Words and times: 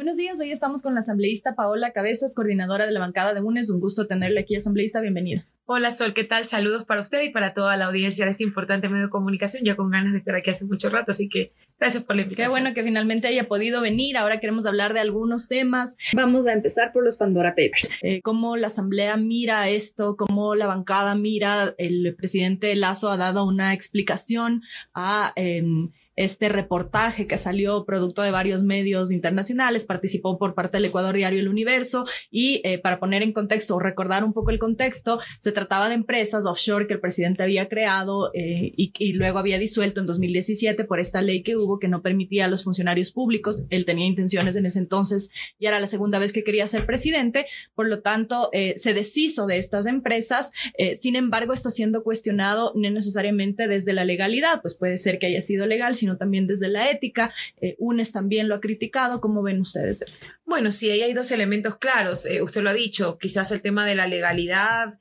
Buenos 0.00 0.16
días, 0.16 0.40
hoy 0.40 0.50
estamos 0.50 0.80
con 0.80 0.94
la 0.94 1.00
asambleísta 1.00 1.54
Paola 1.54 1.92
Cabezas, 1.92 2.34
coordinadora 2.34 2.86
de 2.86 2.92
la 2.92 3.00
bancada 3.00 3.34
de 3.34 3.42
UNES. 3.42 3.68
Un 3.68 3.80
gusto 3.80 4.06
tenerle 4.06 4.40
aquí, 4.40 4.56
asambleísta, 4.56 4.98
bienvenida. 5.02 5.46
Hola 5.66 5.90
Sol, 5.90 6.14
¿qué 6.14 6.24
tal? 6.24 6.46
Saludos 6.46 6.86
para 6.86 7.02
usted 7.02 7.22
y 7.22 7.28
para 7.28 7.52
toda 7.52 7.76
la 7.76 7.84
audiencia 7.84 8.24
de 8.24 8.30
este 8.30 8.42
importante 8.42 8.88
medio 8.88 9.04
de 9.04 9.10
comunicación. 9.10 9.62
Ya 9.62 9.76
con 9.76 9.90
ganas 9.90 10.12
de 10.14 10.20
estar 10.20 10.34
aquí 10.34 10.48
hace 10.48 10.64
mucho 10.64 10.88
rato, 10.88 11.10
así 11.10 11.28
que 11.28 11.52
gracias 11.78 12.02
por 12.02 12.16
la 12.16 12.22
invitación. 12.22 12.48
Qué 12.48 12.50
bueno 12.50 12.74
que 12.74 12.82
finalmente 12.82 13.28
haya 13.28 13.46
podido 13.46 13.82
venir. 13.82 14.16
Ahora 14.16 14.40
queremos 14.40 14.64
hablar 14.64 14.94
de 14.94 15.00
algunos 15.00 15.48
temas. 15.48 15.98
Vamos 16.14 16.46
a 16.46 16.54
empezar 16.54 16.92
por 16.92 17.04
los 17.04 17.18
Pandora 17.18 17.50
Papers. 17.50 17.90
Eh, 18.00 18.22
¿Cómo 18.22 18.56
la 18.56 18.68
Asamblea 18.68 19.18
mira 19.18 19.68
esto? 19.68 20.16
¿Cómo 20.16 20.54
la 20.54 20.66
bancada 20.66 21.14
mira? 21.14 21.74
El 21.76 22.14
presidente 22.16 22.74
Lazo 22.74 23.10
ha 23.10 23.18
dado 23.18 23.44
una 23.44 23.74
explicación 23.74 24.62
a... 24.94 25.34
Eh, 25.36 25.62
este 26.24 26.50
reportaje 26.50 27.26
que 27.26 27.38
salió 27.38 27.84
producto 27.86 28.20
de 28.20 28.30
varios 28.30 28.62
medios 28.62 29.10
internacionales, 29.10 29.86
participó 29.86 30.38
por 30.38 30.54
parte 30.54 30.76
del 30.76 30.84
Ecuador 30.84 31.14
Diario 31.14 31.40
El 31.40 31.48
Universo 31.48 32.04
y 32.30 32.60
eh, 32.64 32.78
para 32.78 33.00
poner 33.00 33.22
en 33.22 33.32
contexto 33.32 33.76
o 33.76 33.78
recordar 33.78 34.22
un 34.22 34.34
poco 34.34 34.50
el 34.50 34.58
contexto, 34.58 35.18
se 35.38 35.52
trataba 35.52 35.88
de 35.88 35.94
empresas 35.94 36.44
offshore 36.44 36.86
que 36.86 36.94
el 36.94 37.00
presidente 37.00 37.42
había 37.42 37.68
creado 37.68 38.30
eh, 38.34 38.72
y, 38.76 38.92
y, 38.98 39.14
luego 39.14 39.38
había 39.38 39.58
disuelto 39.58 40.00
en 40.00 40.06
2017 40.06 40.84
por 40.84 41.00
esta 41.00 41.22
ley 41.22 41.42
que 41.42 41.56
hubo 41.56 41.78
que 41.78 41.88
no 41.88 42.02
permitía 42.02 42.44
a 42.44 42.48
los 42.48 42.64
funcionarios 42.64 43.12
públicos, 43.12 43.64
él 43.70 43.86
tenía 43.86 44.04
intenciones 44.04 44.56
en 44.56 44.66
ese 44.66 44.78
entonces 44.78 45.30
y 45.58 45.66
era 45.66 45.80
la 45.80 45.86
segunda 45.86 46.18
vez 46.18 46.34
que 46.34 46.44
quería 46.44 46.66
ser 46.66 46.84
presidente, 46.84 47.46
por 47.74 47.88
lo 47.88 48.02
tanto 48.02 48.50
eh, 48.52 48.74
se 48.76 48.92
deshizo 48.92 49.46
de 49.46 49.56
estas 49.56 49.86
empresas, 49.86 50.52
eh, 50.76 50.96
sin 50.96 51.16
embargo 51.16 51.54
está 51.54 51.70
siendo 51.70 52.02
cuestionado 52.02 52.72
no 52.74 52.90
necesariamente 52.90 53.68
desde 53.68 53.94
la 53.94 54.04
legalidad, 54.04 54.60
pues 54.60 54.74
puede 54.74 54.98
ser 54.98 55.18
que 55.18 55.26
haya 55.26 55.40
sido 55.40 55.66
legal, 55.66 55.94
sino 55.94 56.09
también 56.16 56.46
desde 56.46 56.68
la 56.68 56.90
ética. 56.90 57.32
Eh, 57.60 57.76
UNES 57.78 58.12
también 58.12 58.48
lo 58.48 58.54
ha 58.54 58.60
criticado. 58.60 59.20
¿Cómo 59.20 59.42
ven 59.42 59.60
ustedes? 59.60 60.20
Bueno, 60.44 60.72
sí, 60.72 60.90
ahí 60.90 61.02
hay 61.02 61.12
dos 61.12 61.30
elementos 61.30 61.76
claros. 61.76 62.26
Eh, 62.26 62.42
usted 62.42 62.62
lo 62.62 62.70
ha 62.70 62.74
dicho, 62.74 63.18
quizás 63.18 63.52
el 63.52 63.62
tema 63.62 63.86
de 63.86 63.94
la 63.94 64.06
legalidad 64.06 64.98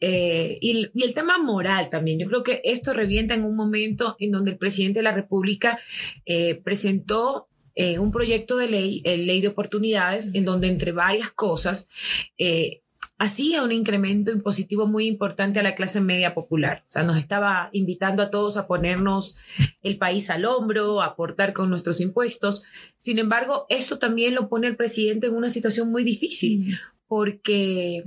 eh, 0.00 0.58
y, 0.60 0.90
y, 0.94 1.02
el 1.02 1.14
tema 1.14 1.38
moral 1.38 1.90
también. 1.90 2.18
Yo 2.18 2.26
creo 2.26 2.42
que 2.42 2.60
esto 2.64 2.92
revienta 2.92 3.34
en 3.34 3.44
un 3.44 3.56
momento 3.56 4.16
en 4.18 4.32
donde 4.32 4.52
el 4.52 4.58
presidente 4.58 5.00
de 5.00 5.04
la 5.04 5.12
República 5.12 5.78
presentó 6.64 7.48
un 7.98 8.12
proyecto 8.12 8.58
de 8.58 8.68
ley, 8.68 9.00
ley 9.02 9.40
de 9.40 9.48
oportunidades, 9.48 10.30
en 10.34 10.44
donde 10.44 10.68
entre 10.68 10.92
varias 10.92 11.30
cosas 11.30 11.88
hacía 13.20 13.62
un 13.62 13.70
incremento 13.70 14.32
impositivo 14.32 14.86
muy 14.86 15.06
importante 15.06 15.60
a 15.60 15.62
la 15.62 15.74
clase 15.74 16.00
media 16.00 16.32
popular. 16.32 16.84
O 16.88 16.90
sea, 16.90 17.02
nos 17.02 17.18
estaba 17.18 17.68
invitando 17.72 18.22
a 18.22 18.30
todos 18.30 18.56
a 18.56 18.66
ponernos 18.66 19.36
el 19.82 19.98
país 19.98 20.30
al 20.30 20.46
hombro, 20.46 21.02
a 21.02 21.08
aportar 21.08 21.52
con 21.52 21.68
nuestros 21.68 22.00
impuestos. 22.00 22.64
Sin 22.96 23.18
embargo, 23.18 23.66
esto 23.68 23.98
también 23.98 24.34
lo 24.34 24.48
pone 24.48 24.68
el 24.68 24.76
presidente 24.76 25.26
en 25.26 25.34
una 25.34 25.50
situación 25.50 25.92
muy 25.92 26.02
difícil, 26.02 26.78
porque 27.08 28.04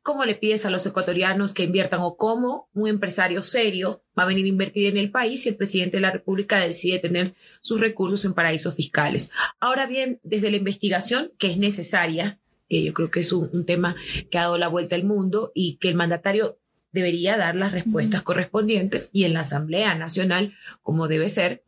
¿cómo 0.00 0.24
le 0.24 0.36
pides 0.36 0.64
a 0.64 0.70
los 0.70 0.86
ecuatorianos 0.86 1.54
que 1.54 1.64
inviertan 1.64 1.98
o 2.00 2.16
cómo 2.16 2.68
un 2.72 2.88
empresario 2.88 3.42
serio 3.42 4.04
va 4.16 4.22
a 4.22 4.26
venir 4.26 4.44
a 4.44 4.48
invertir 4.48 4.86
en 4.86 4.96
el 4.96 5.10
país 5.10 5.42
si 5.42 5.48
el 5.48 5.56
presidente 5.56 5.96
de 5.96 6.02
la 6.02 6.12
República 6.12 6.60
decide 6.60 7.00
tener 7.00 7.34
sus 7.62 7.80
recursos 7.80 8.24
en 8.24 8.34
paraísos 8.34 8.76
fiscales? 8.76 9.32
Ahora 9.58 9.88
bien, 9.88 10.20
desde 10.22 10.52
la 10.52 10.56
investigación, 10.58 11.32
que 11.36 11.50
es 11.50 11.56
necesaria, 11.56 12.38
eh, 12.72 12.82
yo 12.82 12.92
creo 12.94 13.10
que 13.10 13.20
es 13.20 13.32
un, 13.32 13.50
un, 13.52 13.64
tema 13.66 13.94
que 14.30 14.38
ha 14.38 14.42
dado 14.42 14.58
la 14.58 14.68
vuelta 14.68 14.96
al 14.96 15.04
mundo 15.04 15.52
y 15.54 15.76
que 15.76 15.88
el 15.88 15.94
mandatario 15.94 16.58
debería 16.92 17.36
dar 17.36 17.56
las 17.56 17.72
respuestas 17.72 18.20
uh 18.20 18.22
-huh. 18.22 18.26
correspondientes 18.26 19.10
y 19.12 19.24
en 19.24 19.32
la 19.32 19.40
Asamblea 19.40 19.94
Nacional, 19.94 20.54
como 20.82 21.08
debe 21.08 21.28
ser. 21.28 21.64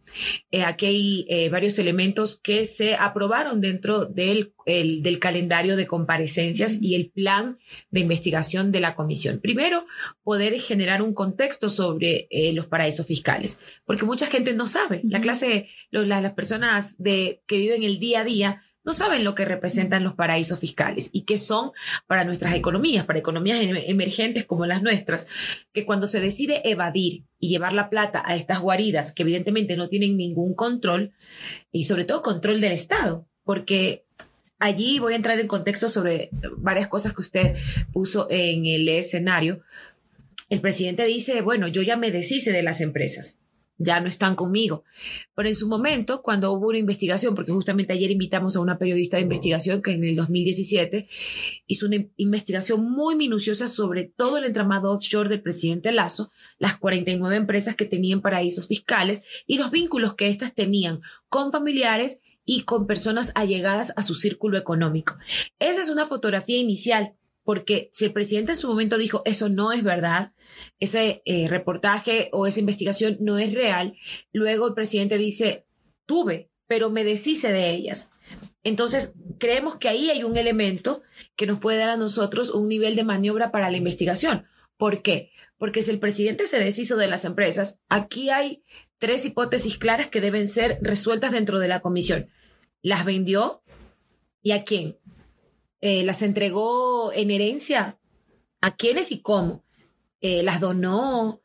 Eh, 0.50 0.62
aquí 0.62 0.86
hay 0.86 1.26
eh, 1.28 1.48
varios 1.48 1.78
elementos 1.78 2.38
que 2.38 2.66
se 2.66 2.94
aprobaron 2.94 3.60
dentro 3.60 4.04
del, 4.04 4.52
el, 4.66 5.02
del 5.02 5.18
calendario 5.18 5.76
de 5.76 5.86
comparecencias 5.86 6.74
uh 6.74 6.76
-huh. 6.76 6.82
y 6.82 6.94
el 6.94 7.10
plan 7.10 7.58
de 7.90 8.00
investigación 8.00 8.70
de 8.70 8.80
la 8.80 8.94
comisión. 8.94 9.40
Primero, 9.40 9.86
poder 10.22 10.58
generar 10.60 11.00
un 11.00 11.14
contexto 11.14 11.70
sobre 11.70 12.26
eh, 12.30 12.52
los 12.52 12.66
paraísos 12.66 13.06
fiscales, 13.06 13.60
porque 13.86 14.04
mucha 14.04 14.26
gente 14.26 14.52
no 14.52 14.66
sabe. 14.66 14.96
Uh 14.98 15.06
-huh. 15.06 15.10
La 15.10 15.20
clase, 15.20 15.68
los, 15.90 16.06
las, 16.06 16.22
las 16.22 16.34
personas 16.34 16.96
de, 16.98 17.42
que 17.46 17.58
viven 17.58 17.82
el 17.82 17.98
día 17.98 18.20
a 18.20 18.24
día 18.24 18.62
no 18.84 18.92
saben 18.92 19.24
lo 19.24 19.34
que 19.34 19.44
representan 19.44 20.04
los 20.04 20.14
paraísos 20.14 20.58
fiscales 20.60 21.10
y 21.12 21.22
qué 21.22 21.38
son 21.38 21.72
para 22.06 22.24
nuestras 22.24 22.54
economías, 22.54 23.06
para 23.06 23.18
economías 23.18 23.58
emergentes 23.60 24.44
como 24.44 24.66
las 24.66 24.82
nuestras, 24.82 25.26
que 25.72 25.84
cuando 25.84 26.06
se 26.06 26.20
decide 26.20 26.68
evadir 26.68 27.24
y 27.38 27.48
llevar 27.48 27.72
la 27.72 27.90
plata 27.90 28.22
a 28.24 28.36
estas 28.36 28.60
guaridas 28.60 29.12
que 29.12 29.22
evidentemente 29.22 29.76
no 29.76 29.88
tienen 29.88 30.16
ningún 30.16 30.54
control 30.54 31.12
y 31.72 31.84
sobre 31.84 32.04
todo 32.04 32.22
control 32.22 32.60
del 32.60 32.72
Estado, 32.72 33.26
porque 33.42 34.04
allí 34.58 34.98
voy 34.98 35.14
a 35.14 35.16
entrar 35.16 35.40
en 35.40 35.48
contexto 35.48 35.88
sobre 35.88 36.28
varias 36.58 36.88
cosas 36.88 37.14
que 37.14 37.22
usted 37.22 37.56
puso 37.92 38.26
en 38.30 38.66
el 38.66 38.88
escenario. 38.88 39.62
El 40.50 40.60
presidente 40.60 41.04
dice, 41.06 41.40
bueno, 41.40 41.68
yo 41.68 41.82
ya 41.82 41.96
me 41.96 42.10
deshice 42.10 42.52
de 42.52 42.62
las 42.62 42.80
empresas 42.82 43.38
ya 43.76 44.00
no 44.00 44.08
están 44.08 44.36
conmigo. 44.36 44.84
Pero 45.34 45.48
en 45.48 45.54
su 45.54 45.68
momento, 45.68 46.22
cuando 46.22 46.52
hubo 46.52 46.68
una 46.68 46.78
investigación, 46.78 47.34
porque 47.34 47.52
justamente 47.52 47.92
ayer 47.92 48.10
invitamos 48.10 48.56
a 48.56 48.60
una 48.60 48.78
periodista 48.78 49.16
de 49.16 49.24
investigación 49.24 49.82
que 49.82 49.92
en 49.92 50.04
el 50.04 50.16
2017 50.16 51.08
hizo 51.66 51.86
una 51.86 52.04
investigación 52.16 52.90
muy 52.90 53.16
minuciosa 53.16 53.68
sobre 53.68 54.04
todo 54.04 54.38
el 54.38 54.44
entramado 54.44 54.92
offshore 54.92 55.28
del 55.28 55.42
presidente 55.42 55.92
Lazo, 55.92 56.30
las 56.58 56.76
49 56.78 57.36
empresas 57.36 57.76
que 57.76 57.86
tenían 57.86 58.20
paraísos 58.20 58.68
fiscales 58.68 59.24
y 59.46 59.58
los 59.58 59.70
vínculos 59.70 60.14
que 60.14 60.28
éstas 60.28 60.54
tenían 60.54 61.00
con 61.28 61.50
familiares 61.50 62.20
y 62.44 62.62
con 62.62 62.86
personas 62.86 63.32
allegadas 63.34 63.92
a 63.96 64.02
su 64.02 64.14
círculo 64.14 64.58
económico. 64.58 65.16
Esa 65.58 65.80
es 65.80 65.88
una 65.88 66.06
fotografía 66.06 66.58
inicial, 66.58 67.14
porque 67.44 67.88
si 67.92 68.06
el 68.06 68.12
presidente 68.12 68.52
en 68.52 68.56
su 68.56 68.68
momento 68.68 68.98
dijo 68.98 69.22
eso 69.24 69.48
no 69.48 69.72
es 69.72 69.84
verdad, 69.84 70.32
ese 70.80 71.22
eh, 71.24 71.46
reportaje 71.48 72.30
o 72.32 72.46
esa 72.46 72.60
investigación 72.60 73.18
no 73.20 73.38
es 73.38 73.52
real. 73.52 73.96
Luego 74.32 74.66
el 74.66 74.74
presidente 74.74 75.18
dice, 75.18 75.66
tuve, 76.06 76.50
pero 76.66 76.90
me 76.90 77.04
deshice 77.04 77.52
de 77.52 77.70
ellas. 77.70 78.12
Entonces, 78.62 79.14
creemos 79.38 79.76
que 79.76 79.88
ahí 79.88 80.10
hay 80.10 80.24
un 80.24 80.38
elemento 80.38 81.02
que 81.36 81.46
nos 81.46 81.60
puede 81.60 81.78
dar 81.78 81.90
a 81.90 81.96
nosotros 81.96 82.50
un 82.50 82.68
nivel 82.68 82.96
de 82.96 83.04
maniobra 83.04 83.52
para 83.52 83.70
la 83.70 83.76
investigación. 83.76 84.46
¿Por 84.78 85.02
qué? 85.02 85.30
Porque 85.58 85.82
si 85.82 85.90
el 85.90 86.00
presidente 86.00 86.46
se 86.46 86.58
deshizo 86.58 86.96
de 86.96 87.06
las 87.06 87.26
empresas, 87.26 87.80
aquí 87.88 88.30
hay 88.30 88.64
tres 88.98 89.24
hipótesis 89.26 89.76
claras 89.76 90.08
que 90.08 90.22
deben 90.22 90.46
ser 90.46 90.78
resueltas 90.80 91.32
dentro 91.32 91.58
de 91.58 91.68
la 91.68 91.80
comisión. 91.80 92.30
¿Las 92.80 93.04
vendió? 93.04 93.62
¿Y 94.42 94.52
a 94.52 94.64
quién? 94.64 94.96
Eh, 95.86 96.02
¿Las 96.02 96.22
entregó 96.22 97.12
en 97.12 97.30
herencia? 97.30 97.98
¿A 98.62 98.74
quiénes 98.74 99.12
y 99.12 99.20
cómo? 99.20 99.64
eh, 100.24 100.42
las 100.42 100.58
donó. 100.58 101.42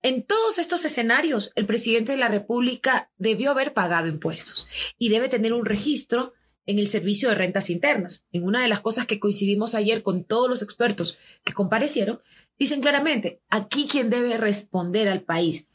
En 0.00 0.22
todos 0.22 0.60
estos 0.60 0.84
escenarios, 0.84 1.50
el 1.56 1.66
presidente 1.66 2.12
de 2.12 2.18
la 2.18 2.28
República 2.28 3.10
debió 3.16 3.50
haber 3.50 3.74
pagado 3.74 4.06
impuestos 4.06 4.68
y 4.96 5.08
debe 5.08 5.28
tener 5.28 5.52
un 5.52 5.64
registro 5.64 6.32
en 6.64 6.78
el 6.78 6.86
servicio 6.86 7.28
de 7.28 7.34
rentas 7.34 7.68
internas. 7.68 8.28
En 8.30 8.44
una 8.44 8.62
de 8.62 8.68
las 8.68 8.80
cosas 8.80 9.08
que 9.08 9.18
coincidimos 9.18 9.74
ayer 9.74 10.04
con 10.04 10.22
todos 10.22 10.48
los 10.48 10.62
expertos 10.62 11.18
que 11.42 11.52
comparecieron, 11.52 12.20
dicen 12.56 12.80
claramente, 12.80 13.40
aquí 13.48 13.88
quien 13.88 14.08
debe 14.08 14.38
responder 14.38 15.08
al 15.08 15.22
país 15.22 15.66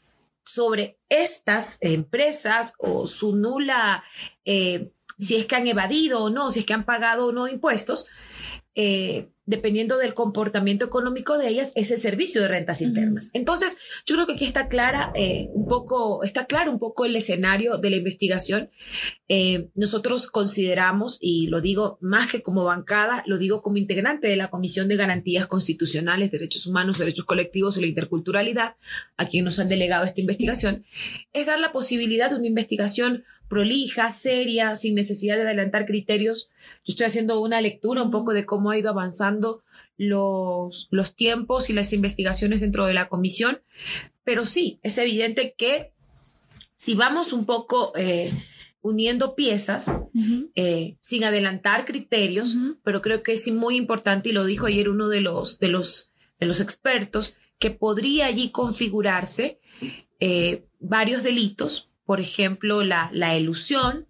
sobre 0.42 0.98
estas 1.10 1.76
empresas 1.82 2.72
o 2.78 3.06
su 3.06 3.36
nula, 3.36 4.04
eh, 4.46 4.90
si 5.18 5.36
es 5.36 5.46
que 5.46 5.56
han 5.56 5.66
evadido 5.66 6.22
o 6.22 6.30
no, 6.30 6.50
si 6.50 6.60
es 6.60 6.66
que 6.66 6.74
han 6.74 6.84
pagado 6.84 7.26
o 7.26 7.32
no 7.32 7.48
impuestos, 7.48 8.06
eh, 8.74 9.28
dependiendo 9.44 9.96
del 9.96 10.14
comportamiento 10.14 10.84
económico 10.84 11.38
de 11.38 11.48
ellas, 11.48 11.72
ese 11.74 11.96
servicio 11.96 12.42
de 12.42 12.48
rentas 12.48 12.82
internas. 12.82 13.30
Entonces, 13.32 13.78
yo 14.06 14.14
creo 14.14 14.26
que 14.26 14.34
aquí 14.34 14.44
está 14.44 14.68
clara 14.68 15.10
eh, 15.16 15.48
un 15.52 15.66
poco, 15.66 16.22
está 16.22 16.44
claro 16.44 16.70
un 16.70 16.78
poco 16.78 17.06
el 17.06 17.16
escenario 17.16 17.78
de 17.78 17.90
la 17.90 17.96
investigación. 17.96 18.70
Eh, 19.26 19.70
nosotros 19.74 20.30
consideramos, 20.30 21.18
y 21.20 21.46
lo 21.46 21.60
digo 21.62 21.98
más 22.02 22.28
que 22.28 22.42
como 22.42 22.62
bancada, 22.62 23.24
lo 23.26 23.38
digo 23.38 23.62
como 23.62 23.78
integrante 23.78 24.28
de 24.28 24.36
la 24.36 24.50
Comisión 24.50 24.86
de 24.86 24.96
Garantías 24.96 25.46
Constitucionales, 25.46 26.30
Derechos 26.30 26.66
Humanos, 26.66 26.98
Derechos 26.98 27.24
Colectivos 27.24 27.78
y 27.78 27.80
la 27.80 27.86
Interculturalidad, 27.86 28.76
a 29.16 29.26
quien 29.26 29.46
nos 29.46 29.58
han 29.58 29.68
delegado 29.68 30.04
esta 30.04 30.20
investigación, 30.20 30.84
es 31.32 31.46
dar 31.46 31.58
la 31.58 31.72
posibilidad 31.72 32.30
de 32.30 32.36
una 32.36 32.46
investigación 32.46 33.24
prolija, 33.48 34.10
seria, 34.10 34.74
sin 34.74 34.94
necesidad 34.94 35.36
de 35.36 35.42
adelantar 35.42 35.86
criterios. 35.86 36.48
Yo 36.84 36.92
estoy 36.92 37.06
haciendo 37.06 37.40
una 37.40 37.60
lectura 37.60 38.02
un 38.02 38.10
poco 38.10 38.32
de 38.32 38.46
cómo 38.46 38.70
ha 38.70 38.78
ido 38.78 38.90
avanzando 38.90 39.62
los, 39.96 40.88
los 40.90 41.16
tiempos 41.16 41.70
y 41.70 41.72
las 41.72 41.92
investigaciones 41.92 42.60
dentro 42.60 42.86
de 42.86 42.94
la 42.94 43.08
comisión, 43.08 43.60
pero 44.24 44.44
sí, 44.44 44.78
es 44.82 44.98
evidente 44.98 45.54
que 45.56 45.92
si 46.74 46.94
vamos 46.94 47.32
un 47.32 47.46
poco 47.46 47.92
eh, 47.96 48.30
uniendo 48.80 49.34
piezas, 49.34 49.88
uh 49.88 50.10
-huh. 50.14 50.50
eh, 50.54 50.96
sin 51.00 51.24
adelantar 51.24 51.84
criterios, 51.84 52.54
uh 52.54 52.58
-huh. 52.58 52.78
pero 52.84 53.02
creo 53.02 53.22
que 53.22 53.32
es 53.32 53.48
muy 53.52 53.76
importante, 53.76 54.28
y 54.28 54.32
lo 54.32 54.44
dijo 54.44 54.66
ayer 54.66 54.88
uno 54.88 55.08
de 55.08 55.20
los, 55.20 55.58
de 55.58 55.68
los, 55.68 56.12
de 56.38 56.46
los 56.46 56.60
expertos, 56.60 57.34
que 57.58 57.70
podría 57.70 58.26
allí 58.26 58.50
configurarse 58.50 59.58
eh, 60.20 60.64
varios 60.78 61.24
delitos 61.24 61.87
por 62.08 62.20
ejemplo, 62.20 62.84
la, 62.84 63.10
la 63.12 63.36
ilusión, 63.36 64.08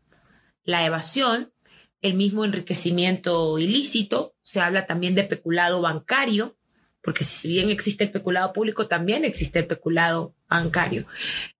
la 0.62 0.86
evasión, 0.86 1.52
el 2.00 2.14
mismo 2.14 2.44
enriquecimiento 2.44 3.58
ilícito, 3.58 4.36
se 4.40 4.60
habla 4.60 4.86
también 4.86 5.16
de 5.16 5.24
peculado 5.24 5.80
bancario, 5.80 6.56
porque 7.02 7.24
si 7.24 7.48
bien 7.48 7.70
existe 7.70 8.04
el 8.04 8.12
peculado 8.12 8.52
público, 8.52 8.86
también 8.86 9.24
existe 9.24 9.58
el 9.58 9.66
peculado 9.66 10.36
bancario. 10.48 11.08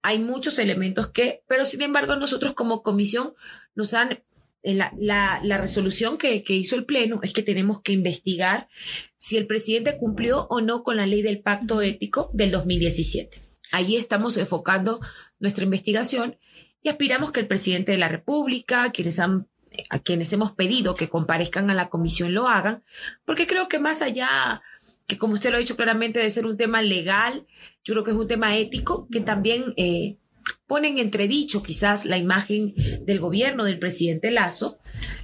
Hay 0.00 0.20
muchos 0.20 0.61
elementos 0.61 1.08
que, 1.08 1.43
pero 1.49 1.64
sin 1.64 1.82
embargo 1.82 2.14
nosotros 2.14 2.55
como 2.55 2.84
comisión 2.84 3.34
nos 3.75 3.93
han 3.94 4.23
la, 4.62 4.93
la, 4.96 5.41
la, 5.43 5.58
resolución 5.58 6.19
que, 6.19 6.44
que, 6.44 6.55
hizo 6.55 6.76
el 6.76 6.84
Pleno 6.84 7.19
es 7.25 7.32
que 7.32 7.43
tenemos 7.43 7.82
que 7.82 7.93
investigar 7.93 8.69
si 9.17 9.37
el 9.38 9.49
presidente 9.49 9.96
cumplió 9.96 10.46
o 10.50 10.61
no 10.61 10.84
con 10.84 10.99
la 10.99 11.06
ley 11.06 11.23
del 11.23 11.41
pacto 11.41 11.82
ético 11.82 12.31
del 12.32 12.52
2017. 12.52 13.47
Allí 13.73 13.97
estamos 13.97 14.37
enfocando 14.37 15.00
nuestra 15.38 15.65
investigación 15.65 16.37
y 16.82 16.88
aspiramos 16.88 17.31
que 17.31 17.41
el 17.41 17.47
presidente 17.47 17.93
de 17.93 17.99
la 17.99 18.09
República, 18.09 18.91
quienes 18.93 19.19
han, 19.19 19.49
a 19.91 19.99
quienes 19.99 20.32
hemos 20.32 20.53
pedido 20.53 20.94
que 20.94 21.09
comparezcan 21.09 21.70
a 21.70 21.75
la 21.75 21.88
comisión, 21.88 22.35
lo 22.35 22.49
hagan, 22.49 22.82
porque 23.25 23.47
creo 23.47 23.69
que 23.69 23.79
más 23.79 24.03
allá 24.03 24.62
que 25.09 25.17
como 25.17 25.35
usted 25.35 25.50
lo 25.50 25.56
ha 25.56 25.61
dicho 25.61 25.75
claramente, 25.75 26.20
de 26.20 26.29
ser 26.29 26.44
un 26.44 26.59
tema 26.59 26.82
legal, 26.82 27.47
yo 27.82 27.94
creo 27.94 28.05
que 28.05 28.11
es 28.11 28.17
un 28.17 28.29
tema 28.29 28.56
ético 28.59 29.09
que 29.11 29.20
también 29.20 29.73
eh, 29.79 30.19
pone 30.67 30.88
en 30.88 30.99
entredicho 30.99 31.62
quizás 31.62 32.05
la 32.05 32.19
imagen 32.19 32.75
del 33.06 33.19
gobierno 33.19 33.65
del 33.65 33.79
presidente 33.79 34.31
Lazo, 34.31 34.79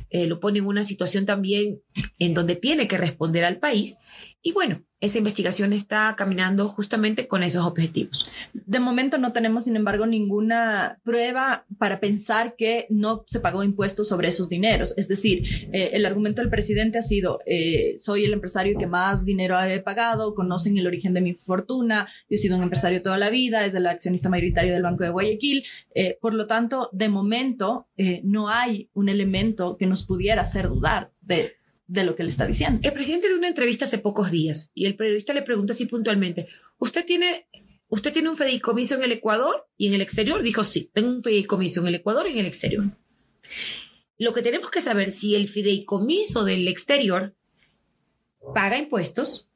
eh, 0.08 0.26
lo 0.26 0.41
pone 0.41 0.61
en 0.61 0.67
una 0.67 0.85
situación 0.85 1.26
también 1.26 1.82
en 2.19 2.32
donde 2.32 2.56
tiene 2.56 2.88
que 2.88 2.96
responder 2.96 3.44
al 3.44 3.58
país. 3.58 3.99
Y 4.41 4.52
bueno, 4.52 4.82
esa 5.04 5.18
investigación 5.18 5.72
está 5.72 6.14
caminando 6.16 6.68
justamente 6.68 7.28
con 7.28 7.42
esos 7.42 7.64
objetivos. 7.66 8.24
De 8.54 8.80
momento 8.80 9.18
no 9.18 9.32
tenemos, 9.32 9.64
sin 9.64 9.76
embargo, 9.76 10.06
ninguna 10.06 10.98
prueba 11.04 11.66
para 11.78 12.00
pensar 12.00 12.56
que 12.56 12.86
no 12.88 13.24
se 13.26 13.40
pagó 13.40 13.62
impuestos 13.62 14.08
sobre 14.08 14.28
esos 14.28 14.48
dineros. 14.48 14.96
Es 14.96 15.06
decir, 15.06 15.68
eh, 15.72 15.90
el 15.92 16.06
argumento 16.06 16.40
del 16.40 16.50
presidente 16.50 16.98
ha 16.98 17.02
sido, 17.02 17.40
eh, 17.44 17.96
soy 17.98 18.24
el 18.24 18.32
empresario 18.32 18.78
que 18.78 18.86
más 18.86 19.26
dinero 19.26 19.60
he 19.60 19.80
pagado, 19.80 20.34
conocen 20.34 20.78
el 20.78 20.86
origen 20.86 21.12
de 21.12 21.20
mi 21.20 21.34
fortuna, 21.34 22.08
yo 22.30 22.34
he 22.34 22.38
sido 22.38 22.56
un 22.56 22.62
empresario 22.62 23.02
toda 23.02 23.18
la 23.18 23.28
vida, 23.28 23.66
es 23.66 23.74
el 23.74 23.86
accionista 23.86 24.30
mayoritario 24.30 24.72
del 24.72 24.82
Banco 24.82 25.04
de 25.04 25.10
Guayaquil. 25.10 25.64
Eh, 25.94 26.16
por 26.20 26.32
lo 26.32 26.46
tanto, 26.46 26.88
de 26.92 27.08
momento 27.08 27.86
no 28.22 28.48
hay 28.48 28.88
un 28.94 29.08
elemento 29.08 29.76
que 29.76 29.86
nos 29.86 30.04
pudiera 30.04 30.42
hacer 30.42 30.68
dudar 30.68 31.10
de 31.20 31.54
de 31.86 32.04
lo 32.04 32.16
que 32.16 32.25
le 32.25 32.31
está 32.31 32.46
diciendo. 32.46 32.81
El 32.82 32.92
presidente 32.92 33.28
dio 33.28 33.36
una 33.36 33.48
entrevista 33.48 33.84
hace 33.84 33.98
pocos 33.98 34.31
días 34.31 34.70
y 34.75 34.86
el 34.86 34.96
periodista 34.96 35.34
le 35.34 35.42
pregunta 35.42 35.72
así 35.72 35.86
puntualmente, 35.86 36.48
¿usted 36.78 37.04
tiene, 37.04 37.48
¿usted 37.88 38.12
tiene 38.12 38.28
un 38.28 38.36
fideicomiso 38.36 38.94
en 38.94 39.02
el 39.02 39.12
Ecuador 39.12 39.66
y 39.76 39.88
en 39.88 39.94
el 39.94 40.00
exterior? 40.00 40.42
Dijo, 40.42 40.64
sí, 40.64 40.90
tengo 40.92 41.10
un 41.10 41.22
fideicomiso 41.22 41.81
en 41.81 41.88
el 41.88 41.94
Ecuador 41.96 42.26
y 42.28 42.32
en 42.32 42.38
el 42.38 42.46
exterior. 42.46 42.84
Lo 44.16 44.32
que 44.32 44.42
tenemos 44.42 44.70
que 44.70 44.81
saber 44.81 45.12
si 45.12 45.34
el 45.34 45.48
fideicomiso 45.48 46.44
del 46.44 46.69
exterior 46.69 47.34
paga 48.54 48.78
impuestos 48.78 49.50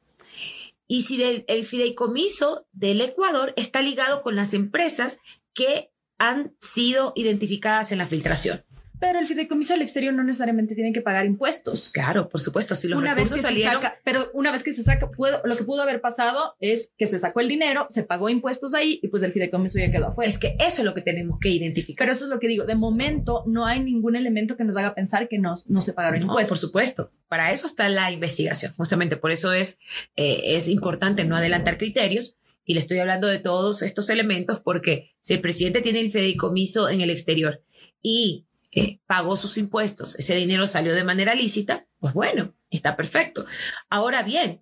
y 0.87 1.03
si 1.03 1.23
el 1.23 1.67
fideicomiso 1.67 2.67
del 2.73 3.01
Ecuador 3.01 3.53
está 3.57 3.83
ligado 3.83 4.23
con 4.23 4.37
las 4.37 4.55
empresas 4.55 5.21
que 5.55 5.91
han 6.19 6.57
sido 6.61 7.13
identificadas 7.15 7.93
en 7.93 7.99
la 7.99 8.07
filtración. 8.07 8.65
Pero 9.01 9.19
el 9.19 9.27
fideicomiso 9.27 9.75
del 9.75 9.83
exterior 9.83 10.13
no 10.13 10.25
necesariamente 10.25 10.75
tiene 10.75 10.93
que 10.93 11.01
pagar 11.01 11.25
impuestos. 11.27 11.91
Claro, 11.93 12.29
por 12.29 12.41
supuesto. 12.41 12.75
Si 12.75 12.89
los 12.89 12.99
una 12.99 13.15
recursos 13.15 13.37
vez 13.37 13.41
que 13.41 13.49
salieron... 13.49 13.81
Se 13.81 13.89
saca, 13.89 14.01
pero 14.05 14.31
una 14.35 14.51
vez 14.51 14.65
que 14.65 14.73
se 14.73 14.83
saca, 14.83 15.11
puedo, 15.11 15.41
lo 15.45 15.57
que 15.57 15.65
pudo 15.65 15.83
haber 15.83 16.01
pasado 16.01 16.57
es 16.61 16.93
que 16.97 17.07
se 17.07 17.19
sacó 17.19 17.41
el 17.41 17.49
dinero, 17.49 17.87
se 17.91 18.03
pagó 18.03 18.29
impuestos 18.29 18.75
ahí 18.75 18.99
y 19.03 19.09
pues 19.09 19.23
el 19.23 19.33
fideicomiso 19.33 19.79
ya 19.79 19.91
quedó 19.91 20.09
afuera. 20.09 20.29
Es 20.29 20.39
que 20.39 20.57
eso 20.59 20.83
es 20.83 20.85
lo 20.85 20.95
que 20.95 21.03
tenemos 21.03 21.39
que 21.39 21.51
identificar. 21.51 22.05
Pero 22.05 22.13
eso 22.13 22.25
es 22.25 22.31
lo 22.31 22.41
que 22.41 22.49
digo. 22.49 22.65
De 22.65 22.75
momento 22.75 23.45
no 23.47 23.67
hay 23.67 23.81
ningún 23.81 24.17
elemento 24.17 24.57
que 24.57 24.65
nos 24.65 24.77
haga 24.77 24.95
pensar 24.95 25.29
que 25.29 25.39
no, 25.39 25.55
no 25.67 25.81
se 25.81 25.93
pagaron 25.93 26.21
no, 26.21 26.27
impuestos. 26.27 26.59
Por 26.59 26.69
supuesto. 26.69 27.13
Para 27.29 27.53
eso 27.53 27.67
está 27.67 27.89
la 27.89 28.11
investigación. 28.11 28.73
Justamente 28.73 29.17
por 29.17 29.31
eso 29.31 29.53
es, 29.53 29.79
eh, 30.17 30.57
es 30.57 30.67
importante 30.69 31.25
no 31.25 31.37
adelantar 31.37 31.79
criterios. 31.79 32.37
Y 32.65 32.75
le 32.75 32.81
estoy 32.81 32.99
hablando 32.99 33.29
de 33.29 33.39
todos 33.39 33.81
estos 33.81 34.11
elementos 34.11 34.61
porque 34.61 35.13
si 35.21 35.33
el 35.33 35.41
presidente 35.41 35.81
tiene 35.81 36.01
el 36.01 36.11
fideicomiso 36.11 36.91
en 36.91 37.01
el 37.01 37.09
exterior 37.09 37.63
y 38.03 38.48
eh, 38.73 38.99
pagó 39.07 39.37
sus 39.37 39.57
impuestos, 39.59 40.15
ese 40.17 40.35
dinero 40.35 40.67
salió 40.67 40.95
de 40.95 41.05
manera 41.05 41.35
lícita, 41.35 41.87
pues 42.01 42.15
bueno, 42.15 42.55
está 42.71 42.97
perfecto. 42.97 43.47
Ahora 43.89 44.23
bien, 44.23 44.61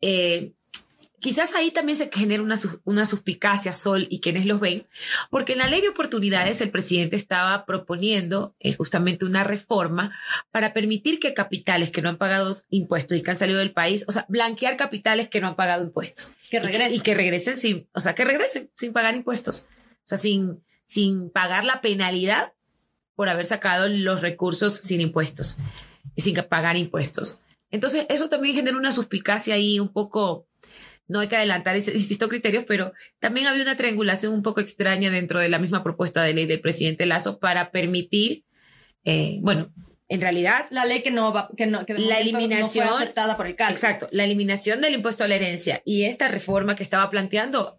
eh, 0.00 0.52
quizás 1.24 1.54
ahí 1.54 1.70
también 1.70 1.96
se 1.96 2.10
genera 2.12 2.42
una, 2.42 2.56
una 2.84 3.06
suspicacia, 3.06 3.72
Sol, 3.72 4.06
y 4.10 4.20
quienes 4.20 4.44
los 4.44 4.60
ven, 4.60 4.86
porque 5.30 5.52
en 5.52 5.60
la 5.60 5.68
ley 5.68 5.80
de 5.80 5.88
oportunidades 5.88 6.60
el 6.60 6.70
presidente 6.70 7.16
estaba 7.16 7.64
proponiendo 7.64 8.54
eh, 8.60 8.74
justamente 8.74 9.24
una 9.24 9.44
reforma 9.44 10.18
para 10.50 10.74
permitir 10.74 11.20
que 11.20 11.32
capitales 11.32 11.90
que 11.90 12.02
no 12.02 12.08
han 12.08 12.18
pagado 12.18 12.52
impuestos 12.70 13.16
y 13.16 13.22
que 13.22 13.30
han 13.30 13.36
salido 13.36 13.60
del 13.60 13.72
país, 13.72 14.04
o 14.08 14.12
sea, 14.12 14.26
blanquear 14.28 14.76
capitales 14.76 15.28
que 15.28 15.40
no 15.40 15.46
han 15.46 15.56
pagado 15.56 15.84
impuestos. 15.84 16.36
Que 16.50 16.60
regresen. 16.60 16.98
Y, 16.98 17.00
que 17.00 17.14
regresen 17.14 17.56
sin, 17.56 17.88
o 17.94 18.00
sea, 18.00 18.14
que 18.14 18.24
regresen 18.24 18.68
sin 18.74 18.92
pagar 18.92 19.14
impuestos. 19.14 19.68
O 19.70 20.06
sea, 20.06 20.18
sin, 20.18 20.62
sin 20.84 21.30
pagar 21.30 21.64
la 21.64 21.80
penalidad 21.80 22.52
por 23.14 23.28
haber 23.28 23.46
sacado 23.46 23.88
los 23.88 24.22
recursos 24.22 24.74
sin 24.74 25.00
impuestos, 25.00 25.58
sin 26.16 26.34
pagar 26.48 26.76
impuestos. 26.76 27.40
Entonces, 27.70 28.06
eso 28.08 28.28
también 28.28 28.54
genera 28.54 28.76
una 28.76 28.92
suspicacia 28.92 29.54
ahí 29.54 29.80
un 29.80 29.88
poco, 29.88 30.46
no 31.08 31.20
hay 31.20 31.28
que 31.28 31.36
adelantar 31.36 31.76
insisto, 31.76 32.28
criterios, 32.28 32.64
pero 32.66 32.92
también 33.18 33.46
había 33.46 33.62
una 33.62 33.76
triangulación 33.76 34.32
un 34.32 34.42
poco 34.42 34.60
extraña 34.60 35.10
dentro 35.10 35.40
de 35.40 35.48
la 35.48 35.58
misma 35.58 35.82
propuesta 35.82 36.22
de 36.22 36.34
ley 36.34 36.46
del 36.46 36.60
presidente 36.60 37.06
Lazo 37.06 37.38
para 37.38 37.70
permitir, 37.70 38.44
eh, 39.04 39.38
bueno, 39.40 39.72
en 40.08 40.20
realidad 40.20 40.66
la 40.70 40.84
ley 40.84 41.02
que 41.02 41.10
no 41.10 41.32
va 41.32 41.48
que 41.56 41.66
no 41.66 41.84
que 41.86 41.94
la 41.94 42.20
eliminación 42.20 42.86
no 42.86 42.92
fue 42.92 43.02
aceptada 43.02 43.36
por 43.36 43.46
el 43.46 43.56
cálculo. 43.56 43.74
exacto 43.74 44.08
la 44.12 44.24
eliminación 44.24 44.82
del 44.82 44.94
impuesto 44.94 45.24
a 45.24 45.28
la 45.28 45.34
herencia 45.34 45.80
y 45.86 46.04
esta 46.04 46.28
reforma 46.28 46.76
que 46.76 46.82
estaba 46.82 47.08
planteando 47.08 47.78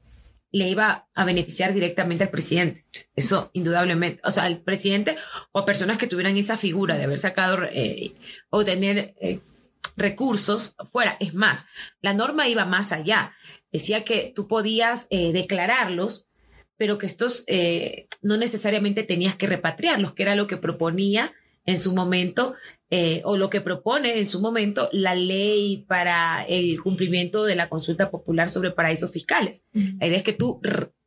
le 0.51 0.69
iba 0.69 1.07
a 1.13 1.25
beneficiar 1.25 1.73
directamente 1.73 2.23
al 2.23 2.29
presidente. 2.29 2.85
Eso 3.15 3.49
indudablemente, 3.53 4.21
o 4.23 4.31
sea, 4.31 4.43
al 4.43 4.59
presidente 4.59 5.17
o 5.51 5.65
personas 5.65 5.97
que 5.97 6.07
tuvieran 6.07 6.37
esa 6.37 6.57
figura 6.57 6.95
de 6.95 7.03
haber 7.03 7.19
sacado 7.19 7.63
eh, 7.63 8.13
o 8.49 8.63
tener 8.63 9.15
eh, 9.19 9.39
recursos 9.97 10.75
fuera. 10.91 11.17
Es 11.19 11.33
más, 11.33 11.67
la 12.01 12.13
norma 12.13 12.47
iba 12.47 12.65
más 12.65 12.91
allá. 12.91 13.33
Decía 13.71 14.03
que 14.03 14.31
tú 14.33 14.47
podías 14.47 15.07
eh, 15.09 15.33
declararlos, 15.33 16.29
pero 16.77 16.97
que 16.97 17.05
estos 17.05 17.45
no 18.21 18.37
necesariamente 18.37 19.03
tenías 19.03 19.35
que 19.35 19.47
repatriarlos, 19.47 20.13
que 20.13 20.23
era 20.23 20.35
lo 20.35 20.47
que 20.47 20.57
proponía 20.57 21.33
en 21.65 21.77
su 21.77 21.95
momento 21.95 22.55
eh, 22.97 23.21
o 23.25 23.35
lo 23.35 23.49
que 23.49 23.59
propone 23.59 24.17
en 24.17 24.25
su 24.25 24.39
momento 24.39 24.87
la 24.93 25.15
ley 25.15 25.83
para 25.85 26.45
el 26.45 26.81
cumplimiento 26.81 27.43
de 27.43 27.57
la 27.57 27.67
consulta 27.67 28.09
popular 28.09 28.49
sobre 28.49 28.71
paraísos 28.71 29.11
fiscales. 29.11 29.65
La 29.73 30.07
idea 30.07 30.17
es 30.17 30.23
que 30.23 30.31
tú 30.31 30.61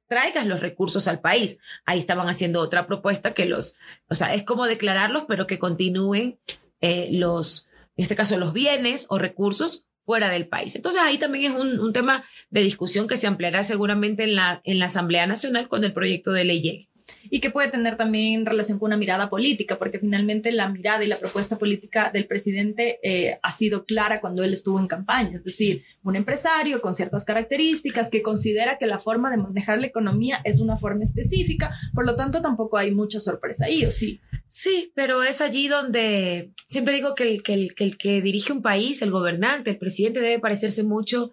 traigas 0.07 0.47
los 0.47 0.61
recursos 0.61 1.09
al 1.09 1.23
país. 1.23 1.61
Ahí 1.87 1.99
estaban 1.99 2.29
haciendo 2.29 2.61
otra 2.61 2.87
propuesta 2.87 3.33
que 3.33 3.47
los, 3.47 3.77
o 4.07 4.15
sea, 4.15 4.35
es 4.35 4.43
como 4.43 4.67
declararlos, 4.67 5.25
pero 5.27 5.47
que 5.47 5.59
continúen 5.59 6.39
eh, 6.83 7.09
los, 7.11 7.71
en 7.97 8.03
este 8.03 8.17
caso, 8.17 8.37
los 8.37 8.53
bienes 8.53 9.07
o 9.09 9.17
recursos 9.17 9.87
fuera 10.05 10.29
del 10.29 10.47
país. 10.47 10.77
Entonces 10.77 11.01
ahí 11.03 11.17
también 11.17 11.53
es 11.53 11.59
un, 11.59 11.81
un, 11.81 11.95
tema 11.95 12.23
de 12.51 12.61
discusión 12.61 13.09
que 13.09 13.17
se 13.17 13.27
ampliará 13.27 13.63
seguramente 13.63 14.25
en 14.25 14.35
la, 14.35 14.61
en 14.65 14.79
la 14.79 14.87
Asamblea 14.87 15.27
Nacional 15.27 15.69
cuando 15.69 15.87
el 15.87 15.95
proyecto 15.95 16.33
de 16.33 16.45
ley 16.45 16.61
llegue 16.61 16.89
y 17.31 17.41
que 17.41 17.51
puede 17.51 17.71
tener 17.71 17.97
también 17.97 18.47
relación 18.47 18.79
con 18.79 18.89
una 18.89 18.97
mirada 18.97 19.29
política, 19.31 19.79
porque 19.79 19.99
finalmente 19.99 20.53
la 20.53 20.69
mirada 20.69 21.05
y 21.05 21.09
la 21.09 21.19
propuesta 21.19 21.59
política 21.59 22.11
del 22.11 22.27
presidente 22.27 22.99
eh, 23.03 23.39
ha 23.43 23.53
sido 23.53 23.85
clara 23.85 24.21
cuando 24.21 24.43
él 24.43 24.53
estuvo 24.53 24.79
en 24.79 24.89
campaña, 24.89 25.37
es 25.37 25.45
decir, 25.45 25.85
un 26.03 26.17
empresario 26.17 26.81
con 26.81 26.95
ciertas 26.95 27.25
características 27.25 28.11
que 28.11 28.23
considera 28.23 28.79
que 28.79 28.87
la 28.87 28.99
forma 28.99 29.31
de 29.31 29.37
manejar 29.37 29.79
la 29.79 29.87
economía 29.87 30.41
es 30.45 30.61
una 30.61 30.77
forma 30.77 31.03
específica, 31.03 31.75
por 31.95 32.07
lo 32.07 32.17
tanto 32.17 32.41
tampoco 32.41 32.77
hay 32.77 32.91
mucha 32.91 33.21
sorpresa 33.21 33.67
ahí, 33.67 33.85
¿o 33.85 33.91
sí? 33.91 34.21
Sí, 34.49 34.93
pero 34.95 35.23
es 35.23 35.41
allí 35.43 35.69
donde 35.69 36.53
siempre 36.67 36.95
digo 36.95 37.15
que 37.15 37.25
el 37.31 37.43
que, 37.43 37.55
el, 37.55 37.75
que, 37.75 37.85
el 37.85 37.99
que 37.99 38.23
dirige 38.23 38.53
un 38.53 38.63
país, 38.63 39.03
el 39.03 39.11
gobernante, 39.11 39.71
el 39.71 39.79
presidente 39.79 40.21
debe 40.21 40.39
parecerse 40.39 40.85
mucho 40.85 41.33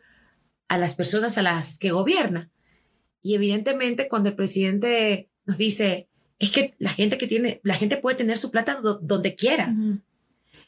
a 0.68 0.78
las 0.78 0.96
personas 0.96 1.38
a 1.38 1.42
las 1.42 1.78
que 1.80 1.92
gobierna. 1.92 2.50
Y 3.22 3.36
evidentemente 3.36 4.08
cuando 4.08 4.30
el 4.30 4.36
presidente 4.36 5.30
nos 5.46 5.58
dice, 5.58 6.08
es 6.40 6.52
que 6.52 6.74
la 6.80 6.90
gente 6.90 7.18
que 7.18 7.28
tiene, 7.28 7.60
la 7.64 7.76
gente 7.76 7.98
puede 7.98 8.18
tener 8.18 8.38
su 8.38 8.52
plata 8.52 8.80
donde 9.02 9.36
quiera. 9.36 9.74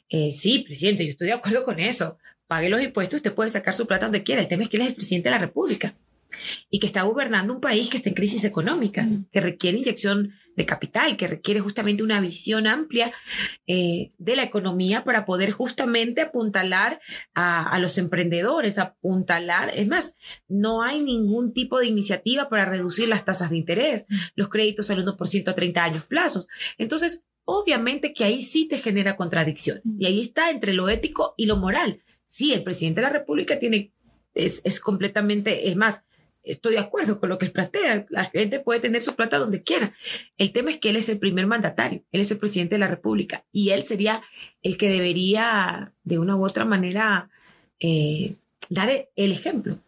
eh, 0.09 0.31
sí, 0.31 0.59
presidente, 0.59 1.03
yo 1.05 1.11
estoy 1.11 1.27
de 1.27 1.33
acuerdo 1.33 1.63
con 1.63 1.79
eso. 1.79 2.17
Pague 2.47 2.69
los 2.69 2.81
impuestos, 2.81 3.17
usted 3.17 3.33
puede 3.33 3.49
sacar 3.49 3.73
su 3.73 3.85
plata 3.87 4.05
donde 4.05 4.23
quiera. 4.23 4.41
El 4.41 4.47
tema 4.47 4.63
es 4.63 4.69
que 4.69 4.77
él 4.77 4.83
es 4.83 4.89
el 4.89 4.95
presidente 4.95 5.27
de 5.27 5.35
la 5.35 5.39
República 5.39 5.95
y 6.69 6.79
que 6.79 6.87
está 6.87 7.03
gobernando 7.03 7.53
un 7.53 7.61
país 7.61 7.89
que 7.89 7.97
está 7.97 8.09
en 8.09 8.15
crisis 8.15 8.43
económica, 8.43 9.07
que 9.31 9.41
requiere 9.41 9.77
inyección 9.77 10.33
de 10.55 10.65
capital, 10.65 11.17
que 11.17 11.27
requiere 11.27 11.59
justamente 11.59 12.01
una 12.01 12.19
visión 12.19 12.65
amplia 12.65 13.13
eh, 13.67 14.11
de 14.17 14.35
la 14.35 14.43
economía 14.43 15.03
para 15.03 15.23
poder 15.23 15.51
justamente 15.51 16.21
apuntalar 16.21 16.99
a, 17.35 17.69
a, 17.69 17.77
los 17.77 17.99
emprendedores, 17.99 18.79
apuntalar, 18.79 19.69
es 19.75 19.87
más, 19.87 20.15
no 20.47 20.81
hay 20.81 21.01
ningún 21.01 21.53
tipo 21.53 21.79
de 21.79 21.85
iniciativa 21.85 22.49
para 22.49 22.65
reducir 22.65 23.07
las 23.07 23.23
tasas 23.23 23.51
de 23.51 23.57
interés, 23.57 24.07
los 24.35 24.49
créditos 24.49 24.89
al 24.89 25.05
1% 25.05 25.47
a 25.47 25.55
30 25.55 25.83
años 25.83 26.05
plazos. 26.05 26.47
Entonces, 26.79 27.27
obviamente 27.45 28.13
que 28.13 28.25
ahí 28.25 28.41
sí 28.41 28.67
te 28.67 28.77
genera 28.77 29.15
contradicción. 29.15 29.79
Y 29.85 30.05
ahí 30.05 30.21
está 30.21 30.49
entre 30.49 30.73
lo 30.73 30.89
ético 30.89 31.33
y 31.37 31.45
lo 31.45 31.55
moral. 31.55 32.01
Sí, 32.25 32.51
el 32.51 32.63
presidente 32.63 32.99
de 32.99 33.07
la 33.07 33.13
República 33.13 33.57
tiene, 33.57 33.93
es, 34.33 34.61
es 34.65 34.81
completamente, 34.81 35.69
es 35.69 35.77
más, 35.77 36.03
estoy 36.47 36.73
de 36.73 36.79
acuerdo 36.79 37.19
con 37.19 37.29
lo 37.29 37.37
que 37.37 37.45
él 37.45 37.51
plantea. 37.51 38.05
La 38.09 38.25
gente 38.25 38.59
puede 38.59 38.79
tener 38.79 39.01
su 39.01 39.15
plata 39.15 39.37
donde 39.37 39.63
quiera. 39.63 39.93
El 40.37 40.51
tema 40.51 40.71
es 40.71 40.79
que 40.79 40.89
él 40.89 40.95
es 40.95 41.09
el 41.09 41.19
primer 41.19 41.47
mandatario, 41.47 42.03
él 42.11 42.21
es 42.21 42.31
el 42.31 42.39
presidente 42.39 42.75
de 42.75 42.79
la 42.79 42.87
República 42.87 43.45
y 43.51 43.69
él 43.69 43.83
sería 43.83 44.21
el 44.61 44.77
que 44.77 44.89
debería, 44.89 45.93
de 46.03 46.19
una 46.19 46.35
u 46.35 46.45
otra 46.45 46.65
manera, 46.65 47.29
eh, 47.79 48.35
dar 48.69 48.89
el 49.15 49.31
ejemplo. 49.31 49.79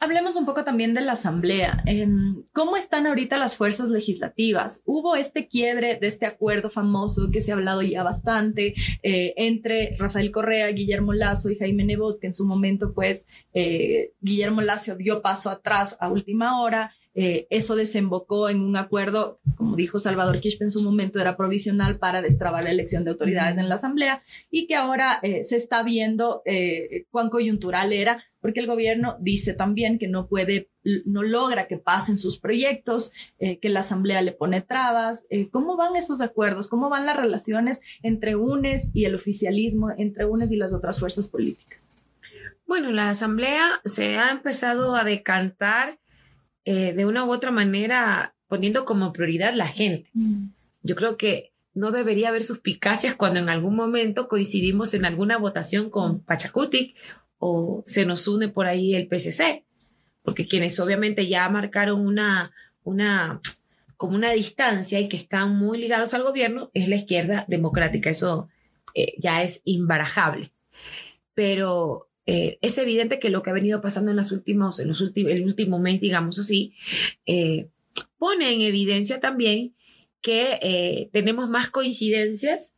Hablemos 0.00 0.36
un 0.36 0.46
poco 0.46 0.62
también 0.62 0.94
de 0.94 1.00
la 1.00 1.12
Asamblea. 1.12 1.82
Em, 1.84 2.44
¿Cómo 2.52 2.76
están 2.76 3.08
ahorita 3.08 3.36
las 3.36 3.56
fuerzas 3.56 3.90
legislativas? 3.90 4.80
Hubo 4.84 5.16
este 5.16 5.48
quiebre 5.48 5.96
de 5.96 6.06
este 6.06 6.24
acuerdo 6.24 6.70
famoso 6.70 7.30
que 7.32 7.40
se 7.40 7.50
ha 7.50 7.56
hablado 7.56 7.82
ya 7.82 8.04
bastante 8.04 8.74
eh, 9.02 9.34
entre 9.36 9.96
Rafael 9.98 10.30
Correa, 10.30 10.68
Guillermo 10.68 11.14
Lazo 11.14 11.50
y 11.50 11.56
Jaime 11.56 11.84
Nebot, 11.84 12.20
que 12.20 12.28
en 12.28 12.34
su 12.34 12.46
momento, 12.46 12.94
pues, 12.94 13.26
eh, 13.54 14.12
Guillermo 14.20 14.60
Lazo 14.60 14.94
dio 14.94 15.20
paso 15.20 15.50
atrás 15.50 15.96
a 15.98 16.08
última 16.08 16.62
hora. 16.62 16.94
Eh, 17.20 17.46
eso 17.50 17.74
desembocó 17.74 18.48
en 18.48 18.60
un 18.60 18.76
acuerdo, 18.76 19.40
como 19.56 19.74
dijo 19.74 19.98
Salvador 19.98 20.38
Quispe 20.38 20.64
en 20.64 20.70
su 20.70 20.82
momento, 20.82 21.20
era 21.20 21.36
provisional 21.36 21.98
para 21.98 22.22
destrabar 22.22 22.62
la 22.62 22.70
elección 22.70 23.04
de 23.04 23.10
autoridades 23.10 23.58
en 23.58 23.68
la 23.68 23.74
Asamblea 23.74 24.22
y 24.50 24.68
que 24.68 24.76
ahora 24.76 25.20
se 25.42 25.56
está 25.56 25.82
viendo 25.82 26.42
cuán 27.10 27.28
coyuntural 27.28 27.92
era 27.92 28.24
porque 28.40 28.60
el 28.60 28.66
gobierno 28.66 29.16
dice 29.20 29.54
también 29.54 29.98
que 29.98 30.08
no 30.08 30.28
puede, 30.28 30.70
no 31.04 31.22
logra 31.22 31.66
que 31.66 31.78
pasen 31.78 32.18
sus 32.18 32.38
proyectos, 32.38 33.12
eh, 33.38 33.58
que 33.58 33.68
la 33.68 33.80
asamblea 33.80 34.22
le 34.22 34.32
pone 34.32 34.60
trabas. 34.60 35.26
Eh, 35.30 35.48
¿Cómo 35.50 35.76
van 35.76 35.96
esos 35.96 36.20
acuerdos? 36.20 36.68
¿Cómo 36.68 36.88
van 36.88 37.06
las 37.06 37.16
relaciones 37.16 37.80
entre 38.02 38.36
UNES 38.36 38.92
y 38.94 39.04
el 39.04 39.14
oficialismo, 39.14 39.90
entre 39.96 40.24
UNES 40.24 40.52
y 40.52 40.56
las 40.56 40.72
otras 40.72 41.00
fuerzas 41.00 41.28
políticas? 41.28 42.06
Bueno, 42.66 42.90
la 42.90 43.08
asamblea 43.08 43.80
se 43.84 44.18
ha 44.18 44.30
empezado 44.30 44.94
a 44.94 45.04
decantar 45.04 45.98
eh, 46.70 46.92
de 46.92 47.06
una 47.06 47.24
u 47.24 47.32
otra 47.32 47.50
manera 47.50 48.34
poniendo 48.46 48.84
como 48.84 49.14
prioridad 49.14 49.54
la 49.54 49.66
gente. 49.66 50.10
Mm. 50.12 50.48
Yo 50.82 50.96
creo 50.96 51.16
que 51.16 51.54
no 51.72 51.92
debería 51.92 52.28
haber 52.28 52.44
suspicacias 52.44 53.14
cuando 53.14 53.40
en 53.40 53.48
algún 53.48 53.74
momento 53.74 54.28
coincidimos 54.28 54.92
en 54.92 55.06
alguna 55.06 55.38
votación 55.38 55.88
con 55.88 56.20
Pachacutic 56.20 56.94
o 57.38 57.80
se 57.86 58.04
nos 58.04 58.28
une 58.28 58.48
por 58.48 58.66
ahí 58.66 58.94
el 58.94 59.08
PCC, 59.08 59.64
porque 60.22 60.46
quienes 60.46 60.78
obviamente 60.78 61.26
ya 61.26 61.48
marcaron 61.48 62.06
una, 62.06 62.52
una, 62.84 63.40
como 63.96 64.14
una 64.14 64.32
distancia 64.32 65.00
y 65.00 65.08
que 65.08 65.16
están 65.16 65.56
muy 65.56 65.78
ligados 65.78 66.12
al 66.12 66.22
gobierno 66.22 66.70
es 66.74 66.86
la 66.88 66.96
izquierda 66.96 67.46
democrática. 67.48 68.10
Eso 68.10 68.50
eh, 68.94 69.14
ya 69.16 69.42
es 69.42 69.62
imbarajable. 69.64 70.52
Pero 71.32 72.07
eh, 72.30 72.58
es 72.60 72.76
evidente 72.76 73.18
que 73.18 73.30
lo 73.30 73.42
que 73.42 73.48
ha 73.48 73.54
venido 73.54 73.80
pasando 73.80 74.10
en, 74.10 74.16
las 74.18 74.32
últimos, 74.32 74.78
en 74.80 74.88
los 74.88 75.00
últimos, 75.00 75.32
el 75.32 75.44
último 75.44 75.78
mes, 75.78 75.98
digamos 75.98 76.38
así, 76.38 76.74
eh, 77.24 77.70
pone 78.18 78.52
en 78.52 78.60
evidencia 78.60 79.18
también 79.18 79.74
que 80.20 81.08
tenemos 81.10 81.48
más 81.48 81.70
coincidencias 81.70 82.74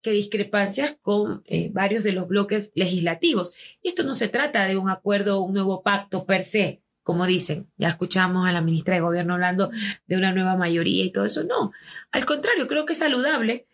que 0.00 0.12
discrepancias 0.12 0.96
con 1.02 1.42
eh, 1.44 1.68
varios 1.74 2.04
de 2.04 2.12
los 2.12 2.26
bloques 2.26 2.72
legislativos. 2.74 3.52
Y 3.82 3.88
esto 3.88 4.02
no 4.02 4.14
se 4.14 4.28
trata 4.28 4.64
de 4.64 4.78
un 4.78 4.88
acuerdo, 4.88 5.42
un 5.42 5.52
nuevo 5.52 5.82
pacto 5.82 6.24
per 6.24 6.42
se, 6.42 6.80
como 7.02 7.26
dicen. 7.26 7.68
Ya 7.76 7.88
escuchamos 7.88 8.48
a 8.48 8.52
la 8.52 8.62
ministra 8.62 8.94
de 8.94 9.02
Gobierno 9.02 9.34
hablando 9.34 9.70
de 10.06 10.16
una 10.16 10.32
nueva 10.32 10.56
mayoría 10.56 11.04
y 11.04 11.12
todo 11.12 11.26
eso. 11.26 11.44
No, 11.44 11.72
al 12.12 12.24
contrario, 12.24 12.66
creo 12.66 12.86
que 12.86 12.94
es 12.94 13.00
saludable 13.00 13.66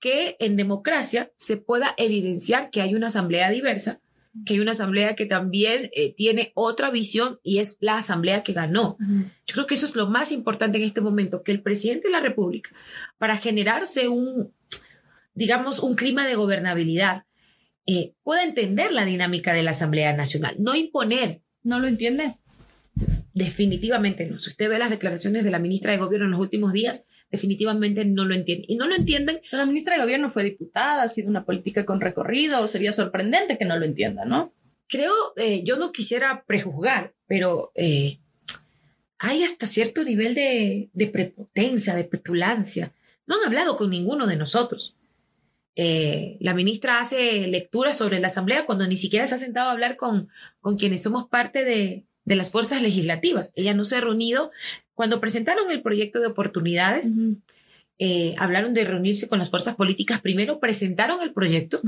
que 0.00 0.36
en 0.38 0.56
democracia 0.56 1.30
se 1.36 1.58
pueda 1.58 1.94
evidenciar 1.98 2.70
que 2.70 2.80
hay 2.80 2.94
una 2.94 3.08
asamblea 3.08 3.50
diversa, 3.50 4.00
que 4.46 4.54
hay 4.54 4.60
una 4.60 4.70
asamblea 4.70 5.14
que 5.14 5.26
también 5.26 5.90
eh, 5.94 6.14
tiene 6.14 6.52
otra 6.54 6.90
visión 6.90 7.38
y 7.42 7.58
es 7.58 7.76
la 7.80 7.96
asamblea 7.96 8.42
que 8.42 8.52
ganó. 8.52 8.96
Yo 9.46 9.54
creo 9.54 9.66
que 9.66 9.74
eso 9.74 9.84
es 9.84 9.94
lo 9.94 10.08
más 10.08 10.32
importante 10.32 10.78
en 10.78 10.84
este 10.84 11.00
momento, 11.00 11.42
que 11.42 11.52
el 11.52 11.62
presidente 11.62 12.08
de 12.08 12.12
la 12.12 12.20
República, 12.20 12.70
para 13.18 13.36
generarse 13.36 14.08
un, 14.08 14.52
digamos, 15.34 15.80
un 15.80 15.94
clima 15.94 16.26
de 16.26 16.34
gobernabilidad, 16.34 17.24
eh, 17.86 18.14
pueda 18.22 18.44
entender 18.44 18.92
la 18.92 19.04
dinámica 19.04 19.52
de 19.52 19.62
la 19.62 19.72
Asamblea 19.72 20.12
Nacional, 20.14 20.56
no 20.58 20.74
imponer. 20.74 21.42
¿No 21.64 21.78
lo 21.78 21.86
entiende? 21.86 22.36
Definitivamente 23.34 24.26
no. 24.26 24.38
Si 24.40 24.50
usted 24.50 24.68
ve 24.68 24.78
las 24.78 24.90
declaraciones 24.90 25.44
de 25.44 25.50
la 25.50 25.58
ministra 25.58 25.92
de 25.92 25.98
Gobierno 25.98 26.26
en 26.26 26.32
los 26.32 26.40
últimos 26.40 26.72
días, 26.72 27.06
definitivamente 27.32 28.04
no 28.04 28.24
lo 28.24 28.34
entiende. 28.34 28.66
Y 28.68 28.76
no 28.76 28.86
lo 28.86 28.94
entienden. 28.94 29.40
la 29.50 29.66
ministra 29.66 29.96
de 29.96 30.02
Gobierno 30.02 30.30
fue 30.30 30.44
diputada, 30.44 31.02
ha 31.02 31.08
sido 31.08 31.28
una 31.28 31.44
política 31.44 31.84
con 31.84 32.00
recorrido, 32.00 32.68
sería 32.68 32.92
sorprendente 32.92 33.58
que 33.58 33.64
no 33.64 33.76
lo 33.78 33.84
entienda, 33.84 34.24
¿no? 34.24 34.52
Creo, 34.86 35.12
eh, 35.36 35.62
yo 35.64 35.76
no 35.76 35.90
quisiera 35.90 36.44
prejuzgar, 36.46 37.14
pero 37.26 37.72
eh, 37.74 38.18
hay 39.18 39.42
hasta 39.42 39.66
cierto 39.66 40.04
nivel 40.04 40.34
de, 40.34 40.90
de 40.92 41.06
prepotencia, 41.06 41.94
de 41.94 42.04
petulancia. 42.04 42.92
No 43.26 43.36
han 43.36 43.46
hablado 43.46 43.76
con 43.76 43.90
ninguno 43.90 44.26
de 44.26 44.36
nosotros. 44.36 44.94
Eh, 45.74 46.36
la 46.40 46.52
ministra 46.52 46.98
hace 46.98 47.46
lecturas 47.46 47.96
sobre 47.96 48.20
la 48.20 48.26
Asamblea 48.26 48.66
cuando 48.66 48.86
ni 48.86 48.98
siquiera 48.98 49.24
se 49.24 49.36
ha 49.36 49.38
sentado 49.38 49.70
a 49.70 49.72
hablar 49.72 49.96
con, 49.96 50.28
con 50.60 50.76
quienes 50.76 51.02
somos 51.02 51.28
parte 51.28 51.64
de, 51.64 52.04
de 52.24 52.36
las 52.36 52.50
fuerzas 52.50 52.82
legislativas. 52.82 53.52
Ella 53.56 53.74
no 53.74 53.84
se 53.84 53.96
ha 53.96 54.00
reunido. 54.00 54.50
Cuando 54.94 55.20
presentaron 55.20 55.70
el 55.70 55.82
proyecto 55.82 56.20
de 56.20 56.28
oportunidades, 56.28 57.12
eh, 57.98 58.34
hablaron 58.38 58.74
de 58.74 58.84
reunirse 58.84 59.28
con 59.28 59.38
las 59.38 59.50
fuerzas 59.50 59.74
políticas. 59.76 60.20
Primero 60.20 60.60
presentaron 60.60 61.20
el 61.22 61.32
proyecto 61.32 61.80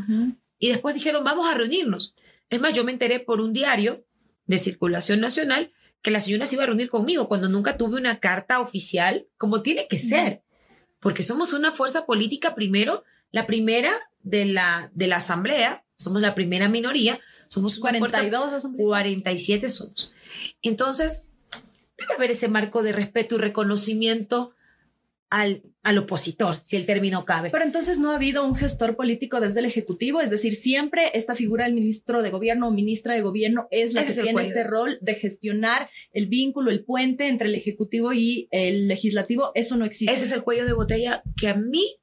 y 0.58 0.68
después 0.68 0.94
dijeron, 0.94 1.24
vamos 1.24 1.46
a 1.50 1.54
reunirnos. 1.54 2.14
Es 2.50 2.60
más, 2.60 2.74
yo 2.74 2.84
me 2.84 2.92
enteré 2.92 3.20
por 3.20 3.40
un 3.40 3.52
diario 3.52 4.04
de 4.46 4.58
circulación 4.58 5.20
nacional 5.20 5.72
que 6.02 6.10
la 6.10 6.20
señora 6.20 6.46
se 6.46 6.56
iba 6.56 6.64
a 6.64 6.66
reunir 6.66 6.90
conmigo 6.90 7.28
cuando 7.28 7.48
nunca 7.48 7.76
tuve 7.76 7.98
una 7.98 8.20
carta 8.20 8.60
oficial 8.60 9.26
como 9.38 9.62
tiene 9.62 9.88
que 9.88 9.98
ser. 9.98 10.42
Porque 11.00 11.22
somos 11.22 11.52
una 11.52 11.72
fuerza 11.72 12.06
política 12.06 12.54
primero 12.54 13.04
la 13.34 13.46
primera 13.46 13.92
de 14.22 14.44
la, 14.44 14.92
de 14.94 15.08
la 15.08 15.16
asamblea, 15.16 15.84
somos 15.96 16.22
la 16.22 16.36
primera 16.36 16.68
minoría, 16.68 17.18
somos 17.54 17.78
42 17.78 18.66
47 18.76 19.68
somos. 19.68 20.12
Entonces, 20.62 21.28
debe 21.98 22.14
haber 22.14 22.30
ese 22.32 22.48
marco 22.48 22.82
de 22.82 22.92
respeto 22.92 23.36
y 23.36 23.38
reconocimiento 23.38 24.52
al, 25.30 25.62
al, 25.82 25.98
opositor, 25.98 26.60
si 26.60 26.76
el 26.76 26.86
término 26.86 27.24
cabe. 27.24 27.50
Pero 27.50 27.64
entonces 27.64 27.98
no 27.98 28.12
ha 28.12 28.16
habido 28.16 28.44
un 28.44 28.54
gestor 28.54 28.94
político 28.94 29.40
desde 29.40 29.60
el 29.60 29.66
Ejecutivo, 29.66 30.20
es 30.20 30.30
decir, 30.30 30.54
siempre 30.54 31.10
esta 31.14 31.34
figura 31.34 31.64
del 31.64 31.74
ministro 31.74 32.22
de 32.22 32.30
Gobierno 32.30 32.68
o 32.68 32.70
ministra 32.70 33.14
de 33.14 33.22
Gobierno 33.22 33.66
es 33.70 33.94
la 33.94 34.04
que 34.04 34.12
tiene 34.12 34.42
este 34.42 34.62
rol 34.62 34.98
de 35.00 35.14
gestionar 35.14 35.90
el 36.12 36.26
vínculo, 36.26 36.70
el 36.70 36.84
puente 36.84 37.28
entre 37.28 37.48
el 37.48 37.54
Ejecutivo 37.56 38.12
y 38.12 38.48
el 38.52 38.86
Legislativo. 38.86 39.50
Eso 39.54 39.76
no 39.76 39.84
existe. 39.84 40.14
Ese 40.14 40.24
es 40.24 40.32
el 40.32 40.42
cuello 40.42 40.66
de 40.66 40.72
botella 40.72 41.22
que 41.36 41.48
a 41.48 41.54
mí 41.54 41.96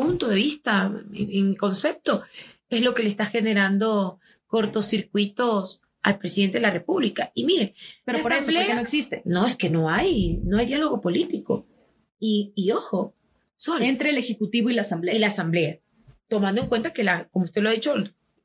punto 0.00 0.28
de 0.28 0.36
vista, 0.36 0.90
en, 1.12 1.54
concepto, 1.54 2.22
es 2.68 2.82
lo 2.82 2.94
que 2.94 3.02
le 3.02 3.10
está 3.10 3.26
generando 3.26 4.20
cortocircuitos 4.50 5.80
al 6.02 6.18
presidente 6.18 6.58
de 6.58 6.62
la 6.62 6.70
República. 6.70 7.30
Y 7.34 7.44
mire, 7.44 7.74
pero 8.04 8.18
por 8.20 8.32
eso, 8.32 8.50
no 8.50 8.80
existe. 8.80 9.22
No, 9.24 9.46
es 9.46 9.56
que 9.56 9.70
no 9.70 9.88
hay, 9.88 10.40
no 10.42 10.58
hay 10.58 10.66
diálogo 10.66 11.00
político. 11.00 11.66
Y, 12.18 12.52
y 12.56 12.72
ojo, 12.72 13.14
son 13.56 13.82
entre 13.82 14.10
el 14.10 14.18
Ejecutivo 14.18 14.68
y 14.68 14.74
la 14.74 14.82
Asamblea. 14.82 15.14
Y 15.14 15.20
la 15.20 15.28
Asamblea, 15.28 15.78
tomando 16.28 16.60
en 16.60 16.68
cuenta 16.68 16.92
que, 16.92 17.04
la, 17.04 17.28
como 17.28 17.44
usted 17.44 17.62
lo 17.62 17.68
ha 17.68 17.72
dicho, 17.72 17.94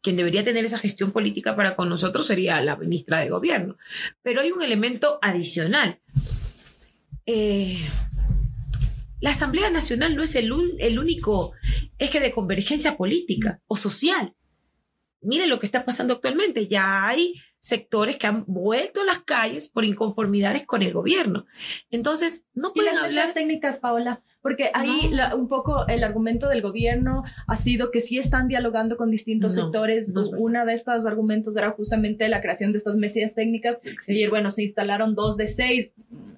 quien 0.02 0.16
debería 0.16 0.44
tener 0.44 0.64
esa 0.64 0.78
gestión 0.78 1.12
política 1.12 1.56
para 1.56 1.76
con 1.76 1.90
nosotros 1.90 2.28
sería 2.28 2.62
la 2.62 2.76
ministra 2.76 3.20
de 3.20 3.30
Gobierno. 3.30 3.78
Pero 4.22 4.42
hay 4.42 4.52
un 4.52 4.62
elemento 4.62 5.18
adicional. 5.24 6.00
Eh, 7.26 7.80
la 9.22 9.32
Asamblea 9.32 9.72
Nacional 9.72 10.16
no 10.16 10.22
es 10.22 10.36
el, 10.36 10.54
el 10.78 11.00
único 11.00 11.54
eje 11.98 12.20
de 12.20 12.32
convergencia 12.32 12.96
política 12.96 13.60
o 13.66 13.76
social. 13.76 14.36
Mire 15.26 15.48
lo 15.48 15.60
que 15.60 15.66
está 15.66 15.86
pasando 15.86 16.14
actualmente. 16.14 16.68
Ya 16.68 17.08
hay 17.08 17.36
sectores 17.66 18.18
que 18.18 18.28
han 18.28 18.46
vuelto 18.46 19.02
a 19.02 19.06
las 19.06 19.20
calles 19.20 19.68
por 19.68 19.86
inconformidades 19.86 20.66
con 20.66 20.84
el 20.84 20.94
gobierno. 20.94 21.48
Entonces, 21.90 22.48
no 22.54 22.72
pueden 22.74 22.94
¿Y 22.94 22.96
las 22.96 23.06
hablar 23.06 23.34
técnicas, 23.34 23.80
Paola, 23.80 24.22
porque 24.42 24.70
ahí 24.76 25.12
un 25.36 25.50
poco 25.50 25.88
el 25.88 26.04
argumento 26.04 26.48
del 26.48 26.62
gobierno 26.62 27.24
ha 27.48 27.58
sido 27.58 27.90
que 27.90 28.02
sí 28.02 28.20
están 28.20 28.48
dialogando 28.48 28.98
con 28.98 29.10
distintos 29.10 29.56
sectores. 29.56 30.14
Una 30.38 30.64
de 30.66 30.74
estos 30.74 31.08
argumentos 31.08 31.58
era 31.58 31.72
justamente 31.72 32.30
la 32.30 32.42
creación 32.42 32.72
de 32.72 32.78
estas 32.78 32.98
mesas 32.98 33.34
técnicas. 33.34 33.82
Y 34.08 34.28
bueno, 34.28 34.52
se 34.52 34.62
instalaron 34.62 35.16
dos 35.16 35.36
de 35.36 35.48
seis, 35.48 35.94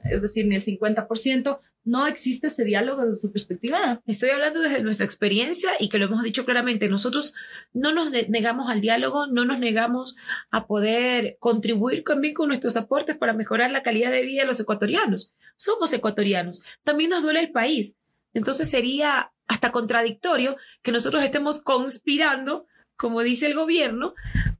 es 0.05 0.21
decir, 0.21 0.47
ni 0.47 0.55
el 0.55 0.63
50% 0.63 1.59
no 1.87 2.05
existe 2.05 2.47
ese 2.47 2.65
diálogo 2.65 3.05
desde 3.05 3.21
su 3.21 3.31
perspectiva. 3.31 4.01
Estoy 4.05 4.31
hablando 4.31 4.59
desde 4.59 4.83
nuestra 4.83 5.05
experiencia 5.05 5.69
y 5.79 5.87
que 5.87 5.97
lo 5.97 6.07
hemos 6.07 6.21
dicho 6.21 6.43
claramente. 6.43 6.89
Nosotros 6.89 7.33
no 7.71 7.93
nos 7.93 8.11
negamos 8.11 8.67
al 8.67 8.81
diálogo, 8.81 9.25
no 9.27 9.45
nos 9.45 9.59
negamos 9.59 10.17
a 10.51 10.67
poder 10.67 11.37
contribuir 11.39 12.03
también 12.03 12.33
con 12.33 12.49
nuestros 12.49 12.75
aportes 12.75 13.15
para 13.15 13.31
mejorar 13.31 13.71
la 13.71 13.83
calidad 13.83 14.11
de 14.11 14.25
vida 14.25 14.41
de 14.41 14.47
los 14.47 14.59
ecuatorianos. 14.59 15.33
Somos 15.55 15.93
ecuatorianos. 15.93 16.61
También 16.83 17.09
nos 17.09 17.23
duele 17.23 17.39
el 17.39 17.51
país. 17.53 17.97
Entonces 18.33 18.69
sería 18.69 19.31
hasta 19.47 19.71
contradictorio 19.71 20.57
que 20.81 20.91
nosotros 20.91 21.23
estemos 21.23 21.61
conspirando, 21.61 22.67
como 22.97 23.21
dice 23.21 23.45
el 23.45 23.55
gobierno, 23.55 24.13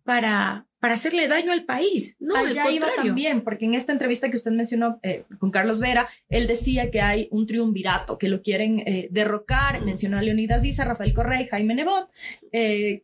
para, 0.06 0.66
para 0.80 0.94
hacerle 0.94 1.28
daño 1.28 1.52
al 1.52 1.66
país. 1.66 2.16
No, 2.20 2.36
Allá 2.36 2.64
al 2.66 2.74
iba 2.74 2.86
contrario. 2.88 3.10
también, 3.12 3.44
porque 3.44 3.66
en 3.66 3.74
esta 3.74 3.92
entrevista 3.94 4.30
que 4.30 4.36
usted 4.38 4.52
mencionó 4.52 5.00
eh, 5.04 5.24
con 5.40 5.50
Carlos 5.52 5.80
Vera, 5.80 6.08
él 6.30 6.46
decía 6.48 6.92
que 6.92 7.02
hay 7.02 7.28
un 7.32 7.48
triunvirato, 7.48 8.18
que 8.18 8.30
lo 8.30 8.42
quieren 8.42 8.80
eh, 8.86 9.08
derrocar, 9.12 9.84
mencionó 9.84 10.18
a 10.18 10.22
Leonidas 10.22 10.62
Diza, 10.62 10.86
Rafael 10.86 11.14
Correa 11.14 11.42
y 11.42 11.48
Jaime 11.48 11.74
Nebot. 11.76 12.10
Eh, 12.52 13.04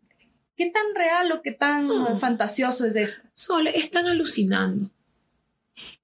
¿Qué 0.56 0.70
tan 0.70 0.94
real 0.96 1.32
o 1.32 1.42
qué 1.42 1.52
tan 1.52 1.88
No. 1.88 2.20
fantasioso 2.20 2.86
es 2.86 2.96
eso? 2.96 3.24
Sol, 3.34 3.66
están 3.68 4.06
alucinando. 4.06 4.92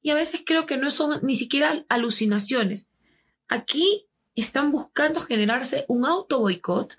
Y 0.01 0.09
a 0.09 0.15
veces 0.15 0.41
creo 0.43 0.65
que 0.65 0.77
no 0.77 0.89
son 0.89 1.19
ni 1.21 1.35
siquiera 1.35 1.85
alucinaciones. 1.87 2.89
Aquí 3.47 4.07
están 4.35 4.71
buscando 4.71 5.19
generarse 5.19 5.85
un 5.87 6.05
auto 6.05 6.39
boicot 6.39 6.95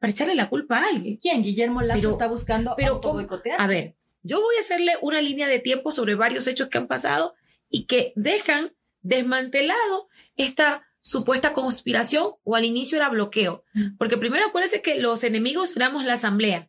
para 0.00 0.10
echarle 0.10 0.34
la 0.34 0.48
culpa 0.48 0.78
a 0.78 0.88
alguien. 0.88 1.18
¿Quién? 1.18 1.42
Guillermo 1.42 1.82
Lazo 1.82 2.00
Pero- 2.00 2.10
está 2.10 2.26
buscando 2.28 2.74
pero 2.76 3.00
¿cómo? 3.00 3.18
autoboicotearse. 3.20 3.62
A 3.62 3.66
ver, 3.68 3.94
yo 4.22 4.40
voy 4.40 4.56
a 4.56 4.60
hacerle 4.60 4.92
una 5.00 5.20
línea 5.20 5.48
de 5.48 5.58
tiempo 5.58 5.90
sobre 5.90 6.14
varios 6.14 6.46
hechos 6.46 6.68
que 6.68 6.78
han 6.78 6.86
pasado 6.86 7.34
y 7.68 7.84
que 7.86 8.12
dejan 8.16 8.72
desmantelado 9.02 10.08
esta 10.36 10.86
supuesta 11.00 11.52
conspiración 11.52 12.32
o 12.44 12.56
al 12.56 12.64
inicio 12.64 12.98
era 12.98 13.08
bloqueo. 13.08 13.64
Porque 13.98 14.16
primero 14.16 14.46
acuérdense 14.46 14.82
que 14.82 15.00
los 15.00 15.24
enemigos 15.24 15.76
éramos 15.76 16.04
la 16.04 16.14
asamblea. 16.14 16.68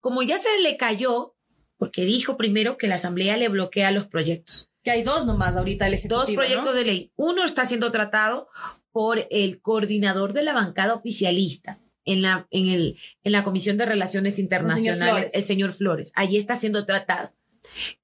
Como 0.00 0.22
ya 0.22 0.38
se 0.38 0.58
le 0.60 0.76
cayó, 0.76 1.34
porque 1.76 2.04
dijo 2.04 2.36
primero 2.36 2.76
que 2.76 2.86
la 2.88 2.94
asamblea 2.96 3.36
le 3.36 3.48
bloquea 3.48 3.90
los 3.90 4.06
proyectos. 4.06 4.72
Que 4.82 4.92
hay 4.92 5.02
dos 5.02 5.26
nomás 5.26 5.56
ahorita 5.56 5.86
el 5.86 5.94
ejecutivo, 5.94 6.20
Dos 6.20 6.30
proyectos 6.30 6.66
¿no? 6.66 6.72
de 6.72 6.84
ley. 6.84 7.12
Uno 7.16 7.44
está 7.44 7.64
siendo 7.64 7.90
tratado 7.90 8.48
por 8.92 9.26
el 9.30 9.60
coordinador 9.60 10.32
de 10.32 10.42
la 10.42 10.52
bancada 10.52 10.94
oficialista 10.94 11.80
en 12.04 12.22
la, 12.22 12.46
en 12.50 12.68
el, 12.68 12.98
en 13.24 13.32
la 13.32 13.44
Comisión 13.44 13.76
de 13.76 13.86
Relaciones 13.86 14.38
Internacionales, 14.38 15.30
el 15.34 15.42
señor 15.42 15.72
Flores. 15.72 16.12
Allí 16.14 16.36
está 16.36 16.54
siendo 16.54 16.86
tratado. 16.86 17.32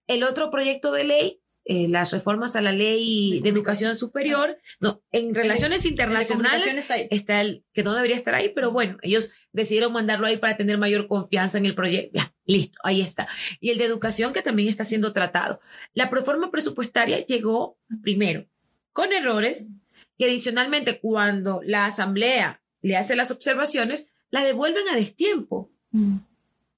El 0.07 0.23
otro 0.23 0.51
proyecto 0.51 0.93
de 0.93 1.05
ley, 1.05 1.41
eh, 1.65 1.89
las 1.89 2.13
reformas 2.13 2.55
a 2.55 2.63
la 2.63 2.71
ley 2.71 3.41
de 3.41 3.49
educación 3.49 3.97
superior, 3.97 4.57
no, 4.79 5.03
en 5.11 5.35
relaciones 5.35 5.85
internacionales 5.85 6.75
está 6.75 6.95
ahí. 6.95 7.09
está 7.11 7.41
el 7.41 7.65
que 7.73 7.83
no 7.83 7.93
debería 7.95 8.15
estar 8.15 8.37
ahí, 8.37 8.53
pero 8.55 8.71
bueno, 8.71 8.99
ellos 9.03 9.33
decidieron 9.53 9.93
mandarlo 9.93 10.29
ahí 10.29 10.37
para 10.37 10.57
tener 10.57 10.79
mayor 10.79 11.09
confianza 11.09 11.59
en 11.59 11.67
el 11.67 11.75
proyecto. 11.75 12.13
Ya, 12.15 12.33
listo, 12.45 12.79
ahí 12.85 13.01
está. 13.01 13.27
Y 13.59 13.71
el 13.71 13.79
de 13.79 13.85
educación 13.85 14.33
que 14.33 14.43
también 14.43 14.69
está 14.69 14.85
siendo 14.85 15.13
tratado. 15.13 15.61
La 15.93 16.09
reforma 16.09 16.53
presupuestaria 16.53 17.27
llegó 17.27 17.79
primero 18.01 18.47
con 18.93 19.13
errores 19.13 19.71
y 20.17 20.25
adicionalmente 20.25 21.01
cuando 21.01 21.63
la 21.65 21.87
asamblea 21.87 22.63
le 22.87 22.97
hace 22.97 23.17
las 23.17 23.31
observaciones, 23.31 24.09
la 24.31 24.43
devuelven 24.45 24.89
a 24.89 24.95
destiempo. 24.97 25.71
Mm. 25.91 26.19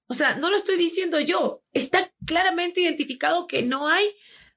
O 0.07 0.15
sea, 0.15 0.37
no 0.37 0.51
lo 0.51 0.57
estoy 0.57 0.77
diciendo 0.77 1.21
yo. 1.21 1.63
Está 1.73 2.11
claramente 2.27 2.81
identificado 2.81 3.47
que 3.47 3.63
no 3.63 3.89
hay, 3.89 4.07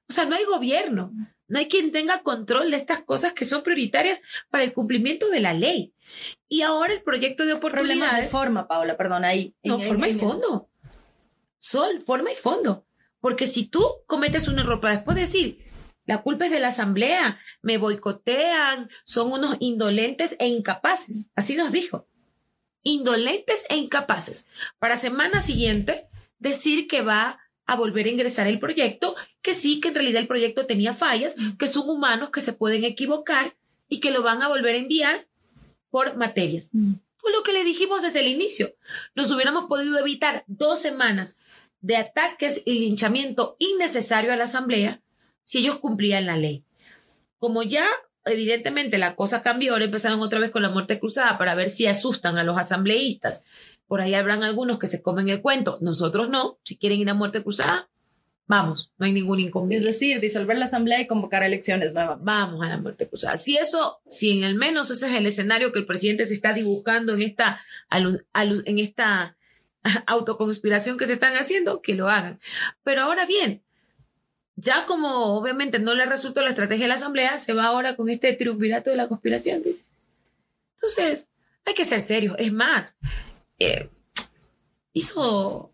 o 0.08 0.12
sea, 0.12 0.24
no 0.24 0.34
hay 0.36 0.44
gobierno. 0.44 1.12
No 1.48 1.58
hay 1.58 1.68
quien 1.68 1.92
tenga 1.92 2.22
control 2.22 2.70
de 2.70 2.78
estas 2.78 3.00
cosas 3.02 3.34
que 3.34 3.44
son 3.44 3.62
prioritarias 3.62 4.22
para 4.50 4.64
el 4.64 4.72
cumplimiento 4.72 5.28
de 5.28 5.40
la 5.40 5.52
ley. 5.52 5.92
Y 6.48 6.62
ahora 6.62 6.94
el 6.94 7.02
proyecto 7.02 7.44
de 7.44 7.56
Problemas 7.56 7.82
de 7.82 7.94
oportunidades. 7.98 8.30
forma, 8.30 8.66
Paula, 8.66 8.96
perdón, 8.96 9.24
ahí. 9.26 9.54
No, 9.62 9.78
En- 9.78 9.86
forma 9.88 10.08
en- 10.08 10.16
y 10.16 10.18
fondo. 10.18 10.70
Sol, 11.58 12.00
forma 12.00 12.32
y 12.32 12.36
fondo. 12.36 12.86
Porque 13.20 13.46
si 13.46 13.66
tú 13.66 13.84
cometes 14.06 14.48
un 14.48 14.58
error 14.58 14.80
para 14.80 14.94
después 14.94 15.16
decir, 15.16 15.58
la 16.04 16.22
culpa 16.22 16.46
es 16.46 16.50
de 16.50 16.60
la 16.60 16.68
asamblea, 16.68 17.38
me 17.62 17.78
boicotean, 17.78 18.90
son 19.04 19.32
unos 19.32 19.56
indolentes 19.60 20.36
e 20.38 20.46
incapaces. 20.48 21.30
Así 21.36 21.56
nos 21.56 21.70
dijo. 21.70 22.08
Indolentes 22.82 23.64
e 23.68 23.76
incapaces. 23.76 24.48
Para 24.78 24.96
semana 24.96 25.40
siguiente, 25.40 26.08
decir 26.38 26.88
que 26.88 27.02
va 27.02 27.38
a 27.66 27.76
volver 27.76 28.06
a 28.06 28.10
ingresar 28.10 28.48
el 28.48 28.58
proyecto, 28.58 29.14
que 29.40 29.54
sí, 29.54 29.80
que 29.80 29.88
en 29.88 29.94
realidad 29.94 30.20
el 30.20 30.28
proyecto 30.28 30.66
tenía 30.66 30.92
fallas, 30.92 31.36
que 31.58 31.68
son 31.68 31.88
humanos 31.88 32.30
que 32.30 32.40
se 32.40 32.52
pueden 32.52 32.82
equivocar 32.82 33.56
y 33.88 34.00
que 34.00 34.10
lo 34.10 34.22
van 34.22 34.42
a 34.42 34.48
volver 34.48 34.74
a 34.74 34.78
enviar 34.78 35.28
por 35.90 36.16
materias. 36.16 36.70
Mm. 36.72 36.94
Lo 37.32 37.44
que 37.44 37.52
le 37.52 37.62
dijimos 37.62 38.02
desde 38.02 38.20
el 38.20 38.26
inicio. 38.26 38.74
Nos 39.14 39.30
hubiéramos 39.30 39.64
podido 39.64 39.96
evitar 39.98 40.44
dos 40.48 40.80
semanas 40.80 41.38
de 41.80 41.96
ataques 41.96 42.62
y 42.66 42.80
linchamiento 42.80 43.56
innecesario 43.58 44.32
a 44.32 44.36
la 44.36 44.44
Asamblea 44.44 45.00
si 45.44 45.58
ellos 45.58 45.78
cumplían 45.78 46.26
la 46.26 46.36
ley. 46.36 46.64
Como 47.38 47.62
ya 47.62 47.86
evidentemente 48.24 48.98
la 48.98 49.16
cosa 49.16 49.42
cambió, 49.42 49.72
ahora 49.72 49.84
empezaron 49.84 50.20
otra 50.20 50.38
vez 50.38 50.50
con 50.50 50.62
la 50.62 50.70
muerte 50.70 50.98
cruzada 50.98 51.38
para 51.38 51.54
ver 51.54 51.70
si 51.70 51.86
asustan 51.86 52.38
a 52.38 52.44
los 52.44 52.58
asambleístas. 52.58 53.44
Por 53.86 54.00
ahí 54.00 54.14
habrán 54.14 54.42
algunos 54.42 54.78
que 54.78 54.86
se 54.86 55.02
comen 55.02 55.28
el 55.28 55.42
cuento, 55.42 55.78
nosotros 55.80 56.30
no. 56.30 56.58
Si 56.62 56.76
quieren 56.76 57.00
ir 57.00 57.10
a 57.10 57.14
muerte 57.14 57.42
cruzada, 57.42 57.90
vamos, 58.46 58.92
no 58.98 59.06
hay 59.06 59.12
ningún 59.12 59.40
Es 59.40 59.46
inconveniente. 59.46 59.86
decir, 59.86 60.20
disolver 60.20 60.56
la 60.56 60.64
asamblea 60.64 61.00
y 61.00 61.06
convocar 61.06 61.42
elecciones 61.42 61.92
nuevas. 61.92 62.18
Vamos 62.22 62.62
a 62.62 62.68
la 62.68 62.78
muerte 62.78 63.08
cruzada. 63.08 63.36
Si 63.36 63.56
eso, 63.56 64.00
si 64.06 64.38
en 64.38 64.44
el 64.44 64.54
menos 64.54 64.90
ese 64.90 65.08
es 65.08 65.14
el 65.14 65.26
escenario 65.26 65.72
que 65.72 65.80
el 65.80 65.86
presidente 65.86 66.26
se 66.26 66.34
está 66.34 66.52
dibujando 66.52 67.14
en 67.14 67.22
esta, 67.22 67.60
en 67.90 68.78
esta 68.78 69.36
autoconspiración 70.06 70.96
que 70.96 71.06
se 71.06 71.14
están 71.14 71.34
haciendo, 71.34 71.82
que 71.82 71.94
lo 71.94 72.08
hagan. 72.08 72.40
Pero 72.84 73.02
ahora 73.02 73.26
bien, 73.26 73.62
ya 74.56 74.84
como 74.86 75.36
obviamente 75.36 75.78
no 75.78 75.94
le 75.94 76.06
resultó 76.06 76.42
la 76.42 76.50
estrategia 76.50 76.84
de 76.84 76.88
la 76.88 76.94
Asamblea, 76.94 77.38
se 77.38 77.52
va 77.52 77.66
ahora 77.66 77.96
con 77.96 78.08
este 78.08 78.32
triunvirato 78.34 78.90
de 78.90 78.96
la 78.96 79.08
conspiración, 79.08 79.62
dice. 79.62 79.84
Entonces, 80.74 81.28
hay 81.64 81.74
que 81.74 81.84
ser 81.84 82.00
serios. 82.00 82.34
Es 82.38 82.52
más, 82.52 82.98
eh, 83.58 83.88
hizo 84.92 85.72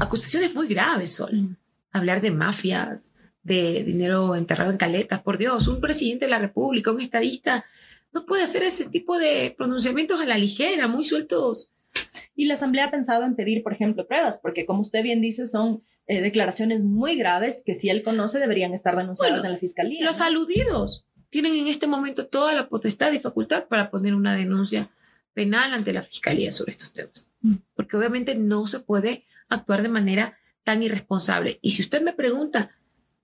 acusaciones 0.00 0.54
muy 0.54 0.68
graves, 0.68 1.14
Sol. 1.14 1.56
Hablar 1.92 2.20
de 2.20 2.30
mafias, 2.30 3.12
de 3.42 3.84
dinero 3.84 4.34
enterrado 4.34 4.70
en 4.70 4.76
caletas, 4.76 5.22
por 5.22 5.38
Dios, 5.38 5.68
un 5.68 5.80
presidente 5.80 6.26
de 6.26 6.30
la 6.30 6.38
República, 6.38 6.90
un 6.90 7.00
estadista, 7.00 7.64
no 8.12 8.26
puede 8.26 8.42
hacer 8.42 8.62
ese 8.62 8.88
tipo 8.90 9.18
de 9.18 9.54
pronunciamientos 9.56 10.20
a 10.20 10.26
la 10.26 10.38
ligera, 10.38 10.86
muy 10.86 11.04
sueltos. 11.04 11.72
Y 12.34 12.46
la 12.46 12.54
asamblea 12.54 12.86
ha 12.86 12.90
pensado 12.90 13.24
en 13.24 13.36
pedir, 13.36 13.62
por 13.62 13.72
ejemplo, 13.72 14.06
pruebas, 14.06 14.38
porque 14.38 14.66
como 14.66 14.80
usted 14.80 15.02
bien 15.02 15.20
dice, 15.20 15.46
son 15.46 15.82
eh, 16.08 16.20
declaraciones 16.20 16.82
muy 16.82 17.16
graves 17.16 17.62
que 17.64 17.74
si 17.74 17.88
él 17.90 18.02
conoce 18.02 18.38
deberían 18.40 18.74
estar 18.74 18.96
denunciadas 18.96 19.34
Bueno, 19.36 19.46
en 19.46 19.52
la 19.52 19.58
fiscalía. 19.58 20.04
Los 20.04 20.18
¿no? 20.18 20.24
aludidos 20.24 21.06
tienen 21.30 21.54
en 21.54 21.68
este 21.68 21.86
momento 21.86 22.26
toda 22.26 22.54
la 22.54 22.68
potestad 22.68 23.12
y 23.12 23.20
facultad 23.20 23.64
para 23.68 23.90
poner 23.90 24.14
una 24.14 24.34
denuncia 24.34 24.90
penal 25.34 25.72
ante 25.72 25.92
la 25.92 26.02
fiscalía 26.02 26.50
sobre 26.50 26.72
estos 26.72 26.92
temas. 26.92 27.28
Mm. 27.42 27.54
Porque 27.76 27.96
obviamente 27.96 28.34
no 28.34 28.66
se 28.66 28.80
puede 28.80 29.24
actuar 29.48 29.82
de 29.82 29.88
manera 29.88 30.38
tan 30.64 30.82
irresponsable. 30.82 31.58
Y 31.62 31.70
si 31.70 31.82
usted 31.82 32.02
me 32.02 32.12
pregunta, 32.12 32.70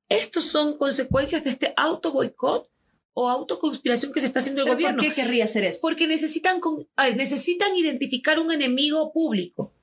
¿estos 0.09 0.45
son 0.45 0.79
consecuencias 0.79 1.43
de 1.45 1.51
este 1.51 1.73
auto 1.77 2.13
boicot 2.13 2.69
o 3.15 3.29
autoconspiración 3.31 4.13
que 4.13 4.21
se 4.21 4.27
está 4.27 4.39
haciendo 4.41 4.61
el 4.63 4.67
¿Pero 4.67 4.75
gobierno? 4.77 5.03
¿Por 5.03 5.09
qué 5.09 5.15
querría 5.23 5.45
hacer 5.45 5.65
eso? 5.65 5.79
Porque 5.83 6.07
necesitan, 6.07 6.61
con- 6.61 6.87
ver, 6.97 7.17
necesitan 7.17 7.77
identificar 7.77 8.39
un 8.39 8.53
enemigo 8.53 9.13
público. 9.13 9.74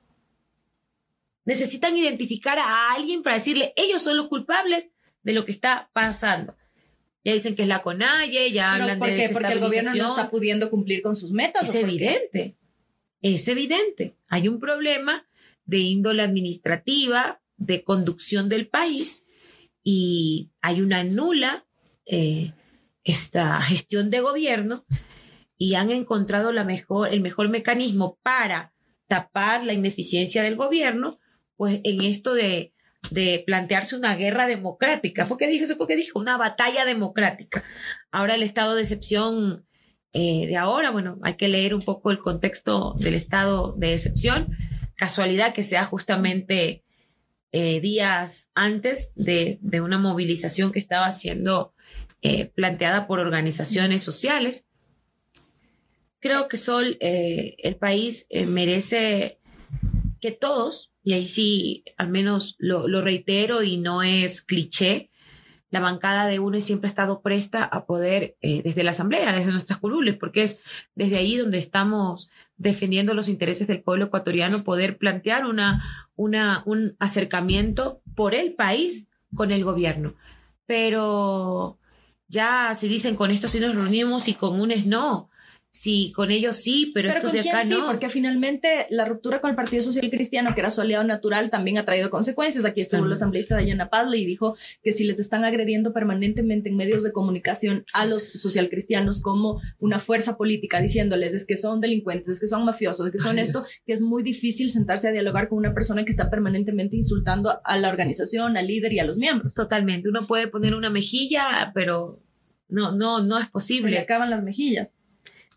Necesitan 1.44 1.96
identificar 1.96 2.58
a 2.58 2.92
alguien 2.92 3.22
para 3.22 3.34
decirle, 3.36 3.72
ellos 3.76 4.02
son 4.02 4.16
los 4.16 4.28
culpables 4.28 4.90
de 5.22 5.32
lo 5.32 5.44
que 5.44 5.52
está 5.52 5.90
pasando. 5.92 6.56
Ya 7.24 7.32
dicen 7.32 7.54
que 7.54 7.62
es 7.62 7.68
la 7.68 7.82
CONAIE, 7.82 8.52
ya 8.52 8.72
¿Pero 8.72 8.82
hablan 8.84 8.98
¿Por 8.98 9.10
de 9.10 9.16
qué? 9.16 9.28
Porque 9.28 9.52
el 9.52 9.60
gobierno 9.60 9.94
no 9.94 10.06
está 10.06 10.30
pudiendo 10.30 10.70
cumplir 10.70 11.02
con 11.02 11.16
sus 11.16 11.30
metas. 11.30 11.68
Es 11.68 11.74
evidente, 11.74 12.56
es 13.20 13.46
evidente. 13.48 14.16
Hay 14.28 14.48
un 14.48 14.58
problema 14.58 15.26
de 15.64 15.78
índole 15.78 16.22
administrativa, 16.22 17.40
de 17.56 17.84
conducción 17.84 18.48
del 18.48 18.66
país, 18.66 19.26
y 19.84 20.50
hay 20.60 20.80
una 20.80 21.04
nula 21.04 21.66
eh, 22.06 22.52
esta 23.04 23.60
gestión 23.60 24.10
de 24.10 24.20
gobierno, 24.20 24.84
y 25.56 25.74
han 25.74 25.92
encontrado 25.92 26.50
la 26.50 26.64
mejor, 26.64 27.12
el 27.12 27.20
mejor 27.20 27.48
mecanismo 27.48 28.18
para 28.22 28.72
tapar 29.06 29.64
la 29.64 29.74
ineficiencia 29.74 30.42
del 30.42 30.56
gobierno, 30.56 31.20
pues 31.62 31.80
en 31.84 32.00
esto 32.02 32.34
de, 32.34 32.72
de 33.12 33.44
plantearse 33.46 33.94
una 33.94 34.16
guerra 34.16 34.48
democrática. 34.48 35.26
¿Fue 35.26 35.38
que 35.38 35.46
dijo? 35.46 35.62
Eso 35.62 35.76
fue 35.76 35.86
que 35.86 35.94
dijo, 35.94 36.18
una 36.18 36.36
batalla 36.36 36.84
democrática. 36.84 37.62
Ahora 38.10 38.34
el 38.34 38.42
estado 38.42 38.74
de 38.74 38.82
excepción 38.82 39.64
eh, 40.12 40.48
de 40.48 40.56
ahora, 40.56 40.90
bueno, 40.90 41.20
hay 41.22 41.34
que 41.34 41.46
leer 41.46 41.72
un 41.72 41.82
poco 41.82 42.10
el 42.10 42.18
contexto 42.18 42.96
del 42.98 43.14
estado 43.14 43.74
de 43.76 43.92
excepción. 43.92 44.48
Casualidad 44.96 45.54
que 45.54 45.62
sea 45.62 45.84
justamente 45.84 46.82
eh, 47.52 47.80
días 47.80 48.50
antes 48.56 49.12
de, 49.14 49.60
de, 49.60 49.80
una 49.82 49.98
movilización 49.98 50.72
que 50.72 50.80
estaba 50.80 51.12
siendo 51.12 51.74
eh, 52.22 52.46
planteada 52.46 53.06
por 53.06 53.20
organizaciones 53.20 54.02
sociales. 54.02 54.68
Creo 56.18 56.48
que 56.48 56.56
Sol, 56.56 56.98
el 56.98 57.76
país 57.76 58.26
merece 58.32 59.38
que 60.20 60.32
todos, 60.32 60.91
y 61.02 61.14
ahí 61.14 61.28
sí, 61.28 61.84
al 61.96 62.08
menos 62.08 62.56
lo, 62.58 62.88
lo 62.88 63.02
reitero 63.02 63.62
y 63.62 63.76
no 63.76 64.02
es 64.02 64.42
cliché, 64.42 65.10
la 65.72 65.80
bancada 65.80 66.26
de 66.26 66.38
UNE 66.38 66.60
siempre 66.60 66.86
ha 66.86 66.90
estado 66.90 67.22
presta 67.22 67.64
a 67.64 67.86
poder, 67.86 68.36
eh, 68.42 68.60
desde 68.62 68.84
la 68.84 68.90
Asamblea, 68.90 69.32
desde 69.32 69.52
nuestras 69.52 69.78
curules, 69.78 70.16
porque 70.16 70.42
es 70.42 70.60
desde 70.94 71.16
ahí 71.16 71.34
donde 71.36 71.56
estamos 71.56 72.28
defendiendo 72.58 73.14
los 73.14 73.30
intereses 73.30 73.66
del 73.66 73.80
pueblo 73.80 74.04
ecuatoriano, 74.04 74.64
poder 74.64 74.98
plantear 74.98 75.46
una, 75.46 75.82
una, 76.14 76.62
un 76.66 76.94
acercamiento 76.98 78.02
por 78.14 78.34
el 78.34 78.52
país 78.52 79.08
con 79.34 79.50
el 79.50 79.64
gobierno. 79.64 80.14
Pero 80.66 81.78
ya 82.28 82.74
si 82.74 82.86
dicen 82.86 83.16
con 83.16 83.30
esto 83.30 83.48
sí 83.48 83.58
nos 83.58 83.74
reunimos 83.74 84.28
y 84.28 84.34
con 84.34 84.60
UNES 84.60 84.84
no, 84.84 85.30
Sí, 85.74 86.12
con 86.14 86.30
ellos 86.30 86.56
sí, 86.56 86.90
pero, 86.92 87.08
estos 87.08 87.32
de 87.32 87.40
acá 87.40 87.64
no. 87.64 87.86
porque 87.86 88.10
finalmente 88.10 88.86
la 88.90 89.06
ruptura 89.06 89.40
con 89.40 89.48
el 89.48 89.56
Partido 89.56 89.82
Social 89.82 90.10
Cristiano, 90.10 90.54
que 90.54 90.60
era 90.60 90.68
su 90.70 90.82
aliado 90.82 91.02
natural, 91.02 91.48
también 91.48 91.78
ha 91.78 91.86
traído 91.86 92.10
consecuencias. 92.10 92.66
Aquí 92.66 92.82
estuvo 92.82 93.06
la 93.06 93.14
asambleísta 93.14 93.54
Dayana 93.54 93.88
Padle 93.88 94.18
y 94.18 94.26
dijo 94.26 94.54
que 94.82 94.92
si 94.92 95.04
les 95.04 95.18
están 95.18 95.46
agrediendo 95.46 95.94
permanentemente 95.94 96.68
en 96.68 96.76
medios 96.76 97.02
de 97.04 97.12
comunicación 97.12 97.86
a 97.94 98.04
los 98.04 98.22
socialcristianos 98.22 99.22
como 99.22 99.62
una 99.78 99.98
fuerza 99.98 100.36
política, 100.36 100.78
diciéndoles 100.78 101.32
es 101.32 101.46
que 101.46 101.56
son 101.56 101.80
delincuentes, 101.80 102.28
es 102.28 102.40
que 102.40 102.48
son 102.48 102.66
mafiosos, 102.66 103.06
es 103.06 103.12
que 103.12 103.18
son 103.18 103.38
esto, 103.38 103.58
que 103.86 103.94
es 103.94 104.02
muy 104.02 104.22
difícil 104.22 104.68
sentarse 104.68 105.08
a 105.08 105.12
dialogar 105.12 105.48
con 105.48 105.56
una 105.56 105.72
persona 105.72 106.04
que 106.04 106.10
está 106.10 106.28
permanentemente 106.28 106.96
insultando 106.96 107.60
a 107.64 107.78
la 107.78 107.88
organización, 107.88 108.58
al 108.58 108.66
líder 108.66 108.92
y 108.92 108.98
a 108.98 109.04
los 109.04 109.16
miembros. 109.16 109.54
Totalmente. 109.54 110.10
Uno 110.10 110.26
puede 110.26 110.48
poner 110.48 110.74
una 110.74 110.90
mejilla, 110.90 111.72
pero 111.74 112.20
no, 112.68 112.92
no, 112.92 113.22
no 113.22 113.38
es 113.38 113.48
posible. 113.48 113.88
Se 113.88 113.94
le 113.96 114.00
acaban 114.00 114.28
las 114.28 114.44
mejillas 114.44 114.90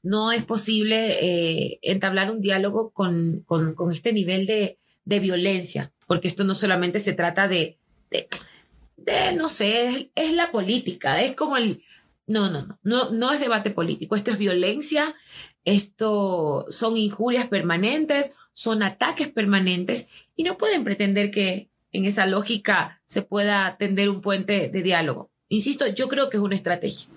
no 0.05 0.31
es 0.31 0.45
posible 0.45 1.17
eh, 1.19 1.79
entablar 1.81 2.29
un 2.29 2.39
diálogo 2.39 2.91
con, 2.91 3.41
con, 3.47 3.91
este 3.91 4.13
nivel 4.13 4.45
de, 4.45 4.77
de, 5.03 5.19
violencia, 5.19 5.93
porque 6.05 6.27
esto 6.27 6.43
no 6.43 6.53
solamente 6.53 6.99
se 6.99 7.13
trata 7.13 7.47
de, 7.47 7.79
de, 8.11 9.33
no 9.35 9.49
sé, 9.49 10.11
es, 10.13 10.33
la 10.33 10.51
política, 10.51 11.21
es 11.21 11.35
como 11.35 11.57
el... 11.57 11.83
No, 12.27 12.51
no, 12.51 12.67
no, 12.67 12.79
no, 12.83 13.09
no 13.09 13.33
es 13.33 13.39
debate 13.39 13.71
político, 13.71 14.15
esto 14.15 14.29
es 14.29 14.37
violencia, 14.37 15.15
esto 15.63 16.67
son 16.69 16.97
injurias 16.97 17.47
permanentes, 17.47 18.35
son 18.53 18.83
ataques 18.83 19.29
permanentes 19.29 20.07
y 20.35 20.43
no 20.43 20.55
pueden 20.57 20.83
pretender 20.83 21.31
que 21.31 21.69
en 21.91 22.05
esa 22.05 22.27
lógica 22.27 23.01
se 23.05 23.23
pueda 23.23 23.75
tender 23.77 24.09
un 24.09 24.21
puente 24.21 24.69
de 24.69 24.83
diálogo. 24.83 25.31
Insisto, 25.49 25.87
yo 25.87 26.09
creo 26.09 26.29
que 26.29 26.37
es 26.37 26.43
una 26.43 26.55
estrategia 26.55 27.07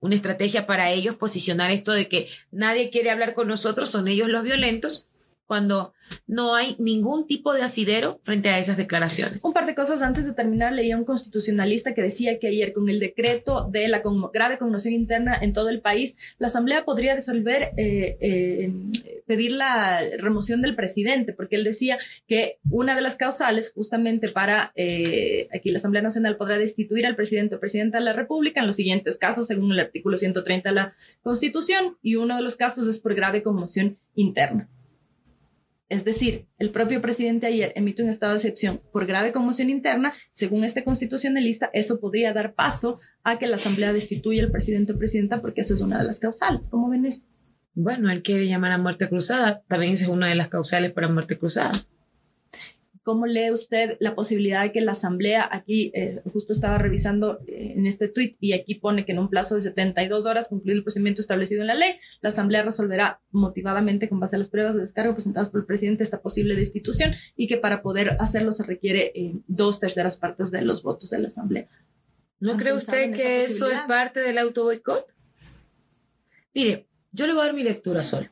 una 0.00 0.14
estrategia 0.14 0.66
para 0.66 0.90
ellos 0.90 1.16
posicionar 1.16 1.70
esto 1.70 1.92
de 1.92 2.08
que 2.08 2.28
nadie 2.50 2.90
quiere 2.90 3.10
hablar 3.10 3.34
con 3.34 3.48
nosotros, 3.48 3.90
son 3.90 4.08
ellos 4.08 4.28
los 4.28 4.42
violentos, 4.42 5.08
cuando 5.46 5.92
no 6.26 6.54
hay 6.54 6.76
ningún 6.78 7.26
tipo 7.26 7.52
de 7.52 7.62
asidero 7.62 8.20
frente 8.22 8.48
a 8.48 8.58
esas 8.58 8.76
declaraciones. 8.76 9.44
Un 9.44 9.52
par 9.52 9.66
de 9.66 9.74
cosas 9.74 10.02
antes 10.02 10.24
de 10.24 10.34
terminar, 10.34 10.72
leía 10.72 10.96
un 10.96 11.04
constitucionalista 11.04 11.94
que 11.94 12.02
decía 12.02 12.38
que 12.38 12.48
ayer 12.48 12.72
con 12.72 12.88
el 12.88 13.00
decreto 13.00 13.68
de 13.70 13.88
la 13.88 14.02
grave 14.32 14.58
conmoción 14.58 14.94
interna 14.94 15.36
en 15.40 15.52
todo 15.52 15.68
el 15.68 15.80
país, 15.80 16.16
la 16.38 16.48
Asamblea 16.48 16.84
podría 16.84 17.14
resolver, 17.14 17.70
eh, 17.76 18.16
eh, 18.20 18.72
pedir 19.26 19.52
la 19.52 20.00
remoción 20.18 20.62
del 20.62 20.74
presidente, 20.74 21.32
porque 21.32 21.56
él 21.56 21.64
decía 21.64 21.98
que 22.26 22.58
una 22.70 22.94
de 22.94 23.02
las 23.02 23.16
causales 23.16 23.72
justamente 23.72 24.28
para, 24.28 24.72
eh, 24.74 25.48
aquí 25.54 25.70
la 25.70 25.78
Asamblea 25.78 26.02
Nacional 26.02 26.36
podrá 26.36 26.58
destituir 26.58 27.06
al 27.06 27.16
presidente 27.16 27.56
o 27.56 27.60
presidenta 27.60 27.98
de 27.98 28.04
la 28.04 28.12
República 28.12 28.60
en 28.60 28.66
los 28.66 28.76
siguientes 28.76 29.16
casos, 29.18 29.46
según 29.46 29.72
el 29.72 29.80
artículo 29.80 30.16
130 30.16 30.68
de 30.68 30.74
la 30.74 30.94
Constitución, 31.22 31.96
y 32.02 32.16
uno 32.16 32.36
de 32.36 32.42
los 32.42 32.56
casos 32.56 32.88
es 32.88 32.98
por 32.98 33.14
grave 33.14 33.42
conmoción 33.42 33.98
interna. 34.14 34.68
Es 35.88 36.04
decir, 36.04 36.48
el 36.58 36.70
propio 36.70 37.00
presidente 37.00 37.46
ayer 37.46 37.72
emite 37.76 38.02
un 38.02 38.08
estado 38.08 38.32
de 38.32 38.38
excepción 38.38 38.80
por 38.92 39.06
grave 39.06 39.32
conmoción 39.32 39.70
interna. 39.70 40.14
Según 40.32 40.64
este 40.64 40.82
constitucionalista, 40.82 41.70
eso 41.72 42.00
podría 42.00 42.32
dar 42.32 42.54
paso 42.54 43.00
a 43.22 43.38
que 43.38 43.46
la 43.46 43.56
Asamblea 43.56 43.92
destituya 43.92 44.42
al 44.42 44.50
presidente 44.50 44.92
o 44.92 44.98
presidenta 44.98 45.40
porque 45.40 45.60
esa 45.60 45.74
es 45.74 45.80
una 45.80 45.98
de 45.98 46.04
las 46.04 46.18
causales. 46.18 46.68
¿Cómo 46.70 46.90
ven 46.90 47.06
eso? 47.06 47.28
Bueno, 47.74 48.10
él 48.10 48.22
quiere 48.22 48.48
llamar 48.48 48.72
a 48.72 48.78
muerte 48.78 49.08
cruzada. 49.08 49.62
También 49.68 49.92
es 49.92 50.06
una 50.08 50.28
de 50.28 50.34
las 50.34 50.48
causales 50.48 50.92
para 50.92 51.08
muerte 51.08 51.38
cruzada. 51.38 51.72
¿Cómo 53.06 53.26
lee 53.26 53.52
usted 53.52 53.96
la 54.00 54.16
posibilidad 54.16 54.64
de 54.64 54.72
que 54.72 54.80
la 54.80 54.90
Asamblea, 54.90 55.48
aquí 55.52 55.92
eh, 55.94 56.22
justo 56.32 56.52
estaba 56.52 56.76
revisando 56.76 57.38
eh, 57.46 57.74
en 57.76 57.86
este 57.86 58.08
tuit 58.08 58.36
y 58.40 58.52
aquí 58.52 58.74
pone 58.74 59.04
que 59.04 59.12
en 59.12 59.20
un 59.20 59.30
plazo 59.30 59.54
de 59.54 59.60
72 59.60 60.26
horas, 60.26 60.48
concluir 60.48 60.78
el 60.78 60.82
procedimiento 60.82 61.20
establecido 61.20 61.60
en 61.60 61.68
la 61.68 61.76
ley, 61.76 62.00
la 62.20 62.30
Asamblea 62.30 62.64
resolverá 62.64 63.20
motivadamente 63.30 64.08
con 64.08 64.18
base 64.18 64.34
a 64.34 64.40
las 64.40 64.50
pruebas 64.50 64.74
de 64.74 64.80
descargo 64.80 65.12
presentadas 65.12 65.50
por 65.50 65.60
el 65.60 65.66
presidente 65.66 66.02
esta 66.02 66.20
posible 66.20 66.56
destitución 66.56 67.14
y 67.36 67.46
que 67.46 67.58
para 67.58 67.80
poder 67.80 68.16
hacerlo 68.18 68.50
se 68.50 68.64
requiere 68.64 69.12
eh, 69.14 69.34
dos 69.46 69.78
terceras 69.78 70.16
partes 70.16 70.50
de 70.50 70.62
los 70.62 70.82
votos 70.82 71.10
de 71.10 71.20
la 71.20 71.28
Asamblea? 71.28 71.68
¿No 72.40 72.56
cree 72.56 72.72
usted 72.72 73.14
que 73.14 73.38
eso 73.38 73.70
es 73.70 73.82
parte 73.86 74.18
del 74.18 74.36
auto 74.36 74.64
boicot? 74.64 75.06
Mire, 76.52 76.88
yo 77.12 77.28
le 77.28 77.34
voy 77.34 77.42
a 77.42 77.44
dar 77.44 77.54
mi 77.54 77.62
lectura 77.62 78.02
solo. 78.02 78.26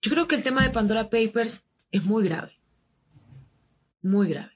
Yo 0.00 0.12
creo 0.12 0.28
que 0.28 0.36
el 0.36 0.44
tema 0.44 0.62
de 0.62 0.70
Pandora 0.70 1.10
Papers 1.10 1.64
es 1.90 2.04
muy 2.04 2.22
grave 2.22 2.57
muy 4.02 4.28
grave. 4.28 4.52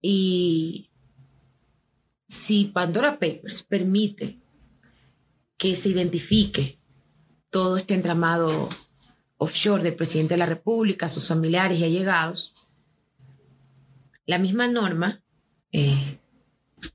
Y 0.00 0.90
si 2.26 2.66
Pandora 2.66 3.18
Papers 3.18 3.62
permite 3.62 4.38
que 5.56 5.74
se 5.74 5.88
identifique 5.88 6.78
todo 7.50 7.76
este 7.76 7.94
entramado 7.94 8.68
offshore 9.38 9.82
del 9.82 9.94
presidente 9.94 10.34
de 10.34 10.38
la 10.38 10.46
República, 10.46 11.08
sus 11.08 11.26
familiares 11.26 11.78
y 11.78 11.84
allegados, 11.84 12.54
la 14.26 14.38
misma 14.38 14.68
norma 14.68 15.22
eh, 15.72 16.18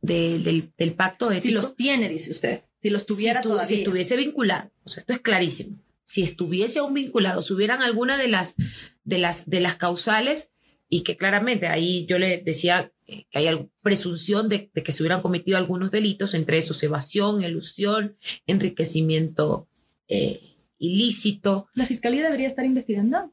del, 0.01 0.71
pacto 0.95 1.31
ético. 1.31 1.41
Si 1.41 1.51
los 1.51 1.75
tiene, 1.75 2.09
dice 2.09 2.31
usted. 2.31 2.63
Si 2.81 2.89
los 2.89 3.05
tuviera 3.05 3.41
todavía. 3.41 3.65
Si 3.65 3.75
estuviese 3.75 4.15
vinculado. 4.15 4.69
O 4.83 4.89
sea, 4.89 5.01
esto 5.01 5.13
es 5.13 5.19
clarísimo 5.19 5.77
si 6.03 6.23
estuviese 6.23 6.79
aún 6.79 6.93
vinculado, 6.93 7.41
si 7.41 7.53
hubieran 7.53 7.81
alguna 7.81 8.17
de 8.17 8.27
las, 8.27 8.55
de 9.03 9.17
las, 9.17 9.49
de 9.49 9.59
las 9.59 9.75
causales, 9.75 10.51
y 10.89 11.01
que 11.01 11.17
claramente 11.17 11.67
ahí 11.67 12.05
yo 12.05 12.19
le 12.19 12.37
decía 12.37 12.91
que 13.07 13.25
hay 13.33 13.69
presunción 13.81 14.47
de, 14.47 14.69
que 14.69 14.91
se 14.91 15.01
hubieran 15.01 15.23
cometido 15.23 15.57
algunos 15.57 15.89
delitos, 15.89 16.35
entre 16.35 16.59
esos 16.59 16.83
evasión, 16.83 17.43
elusión, 17.43 18.15
enriquecimiento 18.45 19.67
eh, 20.07 20.39
ilícito. 20.77 21.67
¿La 21.73 21.87
fiscalía 21.87 22.23
debería 22.23 22.45
estar 22.45 22.63
investigando? 22.63 23.31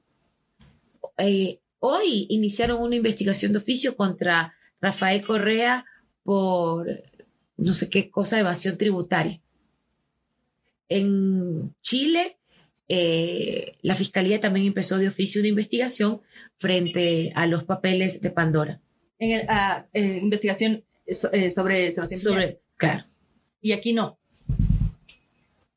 Eh, 1.19 1.61
hoy 1.81 2.27
iniciaron 2.31 2.81
una 2.81 2.97
investigación 2.97 3.53
de 3.53 3.59
oficio 3.59 3.95
contra 3.95 4.55
Rafael 4.81 5.25
Correa 5.25 5.85
por 6.23 6.87
no 7.59 7.73
sé 7.75 7.91
qué 7.91 8.11
cosa, 8.11 8.41
evasión 8.41 8.79
tributaria. 8.79 9.43
En 10.89 11.75
Chile 11.83 12.39
eh, 12.93 13.77
la 13.83 13.95
Fiscalía 13.95 14.41
también 14.41 14.67
empezó 14.67 14.99
de 14.99 15.07
oficio 15.07 15.41
una 15.41 15.49
investigación 15.49 16.23
frente 16.59 17.33
a 17.37 17.47
los 17.47 17.63
papeles 17.63 18.21
de 18.21 18.31
Pandora. 18.31 18.81
En 19.21 19.49
ah, 19.49 19.87
eh, 19.93 20.19
investigación 20.21 20.83
eh, 21.07 21.51
sobre 21.53 21.93
Sebastián 21.93 22.21
Sobre, 22.21 22.61
claro. 22.77 23.05
Y 23.61 23.73
aquí 23.73 23.93
no. 23.93 24.19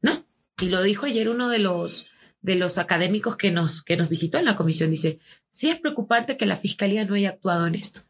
No. 0.01 0.25
Y 0.59 0.69
lo 0.69 0.81
dijo 0.81 1.05
ayer 1.05 1.29
uno 1.29 1.49
de 1.49 1.59
los, 1.59 2.09
de 2.41 2.55
los 2.55 2.79
académicos 2.79 3.37
que 3.37 3.51
nos, 3.51 3.83
que 3.83 3.95
nos 3.95 4.09
visitó 4.09 4.39
en 4.39 4.45
la 4.45 4.55
comisión. 4.55 4.89
Dice, 4.89 5.19
sí 5.51 5.69
es 5.69 5.79
preocupante 5.79 6.35
que 6.35 6.47
la 6.47 6.55
Fiscalía 6.55 7.05
no 7.05 7.13
haya 7.13 7.29
actuado 7.29 7.67
en 7.67 7.75
esto. 7.75 8.01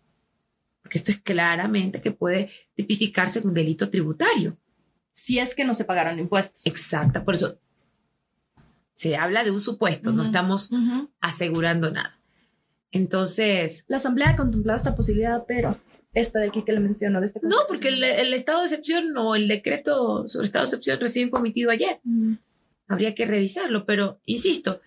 Porque 0.81 0.97
esto 0.97 1.11
es 1.11 1.19
claramente 1.19 2.01
que 2.01 2.11
puede 2.11 2.51
tipificarse 2.73 3.45
un 3.45 3.53
delito 3.53 3.89
tributario. 3.89 4.57
Si 5.11 5.39
es 5.39 5.55
que 5.55 5.65
no 5.65 5.73
se 5.73 5.83
pagaron 5.83 6.19
impuestos. 6.19 6.65
Exacto. 6.65 7.21
Por 7.25 7.35
eso 7.35 7.59
se 8.93 9.15
habla 9.17 9.43
de 9.43 9.51
un 9.51 9.59
supuesto, 9.59 10.11
no 10.11 10.23
estamos 10.23 10.71
asegurando 11.19 11.91
nada. 11.91 12.17
Entonces... 12.91 13.85
La 13.87 13.97
Asamblea 13.97 14.29
ha 14.29 14.35
contemplado 14.35 14.77
esta 14.77 14.95
posibilidad, 14.95 15.43
pero 15.47 15.77
esta 16.13 16.39
de 16.39 16.47
aquí 16.47 16.63
que 16.63 16.73
le 16.73 16.79
menciono, 16.79 17.19
de 17.19 17.25
este 17.25 17.39
No, 17.41 17.57
porque 17.67 17.87
el, 17.89 18.33
estado 18.33 18.59
de 18.59 18.65
excepción 18.65 19.17
o 19.17 19.35
el 19.35 19.47
decreto 19.47 20.27
sobre 20.27 20.45
estado 20.45 20.63
de 20.63 20.69
excepción 20.69 20.99
recién 20.99 21.31
cometido 21.31 21.71
ayer. 21.71 21.99
Habría 22.87 23.15
que 23.15 23.25
revisarlo, 23.25 23.85
pero 23.85 24.19
insisto, 24.25 24.79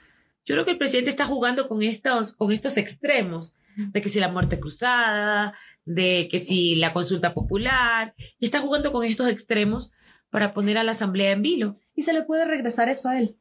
yo 0.45 0.55
creo 0.55 0.65
que 0.65 0.71
el 0.73 0.79
presidente 0.79 1.11
está 1.11 1.27
jugando 1.27 1.67
con 1.67 1.83
estos, 1.83 2.37
con 2.37 2.53
estos 2.53 2.77
extremos, 2.77 3.55
de 3.77 4.01
que 4.01 4.09
si 4.09 4.21
la 4.21 4.29
muerte 4.29 4.61
cruzada, 4.61 5.55
de 5.85 6.29
que 6.31 6.39
si 6.39 6.77
la 6.77 6.93
consulta 6.93 7.35
popular, 7.35 8.15
y 8.39 8.45
está 8.45 8.61
jugando 8.61 8.93
con 8.93 9.05
estos 9.05 9.29
extremos 9.29 9.93
para 10.31 10.55
poner 10.55 10.79
a 10.79 10.85
la 10.85 10.93
Asamblea 10.93 11.33
en 11.33 11.43
vilo. 11.43 11.81
Y 11.97 12.03
se 12.03 12.13
le 12.13 12.23
puede 12.23 12.45
regresar 12.45 12.89
eso 12.89 13.09
a 13.09 13.19
él 13.19 13.37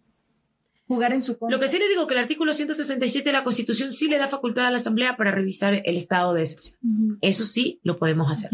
jugar 0.87 1.13
en 1.13 1.21
su 1.21 1.37
Lo 1.49 1.59
que 1.59 1.67
sí 1.67 1.79
le 1.79 1.87
digo 1.89 2.07
que 2.07 2.13
el 2.13 2.19
artículo 2.19 2.53
167 2.53 3.27
de 3.27 3.33
la 3.33 3.43
Constitución 3.43 3.91
sí 3.91 4.07
le 4.07 4.17
da 4.17 4.27
facultad 4.27 4.67
a 4.67 4.71
la 4.71 4.77
Asamblea 4.77 5.17
para 5.17 5.31
revisar 5.31 5.81
el 5.83 5.97
estado 5.97 6.33
de 6.33 6.41
excepción. 6.41 6.77
Eso 7.21 7.45
sí 7.45 7.79
lo 7.83 7.97
podemos 7.97 8.29
hacer. 8.29 8.51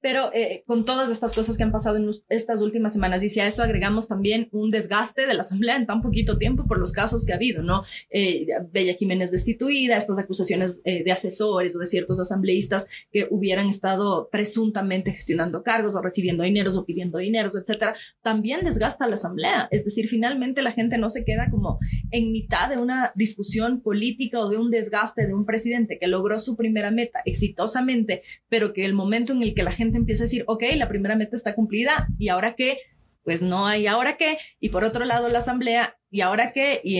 Pero 0.00 0.32
eh, 0.34 0.62
con 0.66 0.84
todas 0.84 1.10
estas 1.10 1.32
cosas 1.32 1.56
que 1.56 1.62
han 1.62 1.72
pasado 1.72 1.96
en 1.96 2.10
estas 2.28 2.60
últimas 2.60 2.92
semanas, 2.92 3.22
y 3.22 3.28
si 3.28 3.40
a 3.40 3.46
eso 3.46 3.62
agregamos 3.62 4.08
también 4.08 4.48
un 4.52 4.70
desgaste 4.70 5.26
de 5.26 5.34
la 5.34 5.42
Asamblea 5.42 5.76
en 5.76 5.86
tan 5.86 6.02
poquito 6.02 6.38
tiempo 6.38 6.64
por 6.66 6.78
los 6.78 6.92
casos 6.92 7.24
que 7.24 7.32
ha 7.32 7.36
habido, 7.36 7.62
¿no? 7.62 7.84
Eh, 8.10 8.46
Bella 8.72 8.94
Jiménez 8.94 9.30
destituida, 9.30 9.96
estas 9.96 10.18
acusaciones 10.18 10.80
eh, 10.84 11.02
de 11.04 11.12
asesores 11.12 11.74
o 11.76 11.78
de 11.78 11.86
ciertos 11.86 12.20
asambleístas 12.20 12.88
que 13.12 13.26
hubieran 13.30 13.68
estado 13.68 14.28
presuntamente 14.30 15.12
gestionando 15.12 15.62
cargos 15.62 15.94
o 15.94 16.02
recibiendo 16.02 16.42
dineros 16.42 16.76
o 16.76 16.84
pidiendo 16.84 17.18
dineros, 17.18 17.56
etcétera, 17.56 17.94
también 18.22 18.64
desgasta 18.64 19.04
a 19.04 19.08
la 19.08 19.14
Asamblea. 19.14 19.68
Es 19.70 19.84
decir, 19.84 20.08
finalmente 20.08 20.62
la 20.62 20.72
gente 20.72 20.98
no 20.98 21.08
se 21.08 21.24
queda 21.24 21.48
como 21.50 21.78
en 22.10 22.32
mitad 22.32 22.68
de 22.68 22.76
una 22.76 23.12
discusión 23.14 23.80
política 23.80 24.40
o 24.40 24.48
de 24.48 24.56
un 24.56 24.70
desgaste 24.70 25.26
de 25.26 25.34
un 25.34 25.44
presidente 25.44 25.98
que 25.98 26.06
logró 26.06 26.38
su 26.38 26.56
primera 26.56 26.90
meta 26.90 27.20
exitosamente, 27.24 28.22
pero 28.48 28.72
que 28.72 28.84
el 28.84 28.94
momento 28.94 29.32
en 29.32 29.42
el 29.42 29.54
que 29.54 29.62
la 29.62 29.69
gente 29.72 29.96
empieza 29.96 30.24
a 30.24 30.26
decir, 30.26 30.44
ok, 30.46 30.64
la 30.76 30.88
primera 30.88 31.16
meta 31.16 31.36
está 31.36 31.54
cumplida 31.54 32.08
y 32.18 32.28
ahora 32.28 32.54
qué, 32.54 32.78
pues 33.24 33.42
no 33.42 33.66
hay 33.66 33.86
ahora 33.86 34.16
qué, 34.16 34.38
y 34.60 34.70
por 34.70 34.84
otro 34.84 35.04
lado 35.04 35.28
la 35.28 35.38
asamblea, 35.38 35.96
y 36.10 36.20
ahora 36.22 36.52
qué, 36.52 36.80
y, 36.82 36.98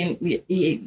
eh, 0.48 0.80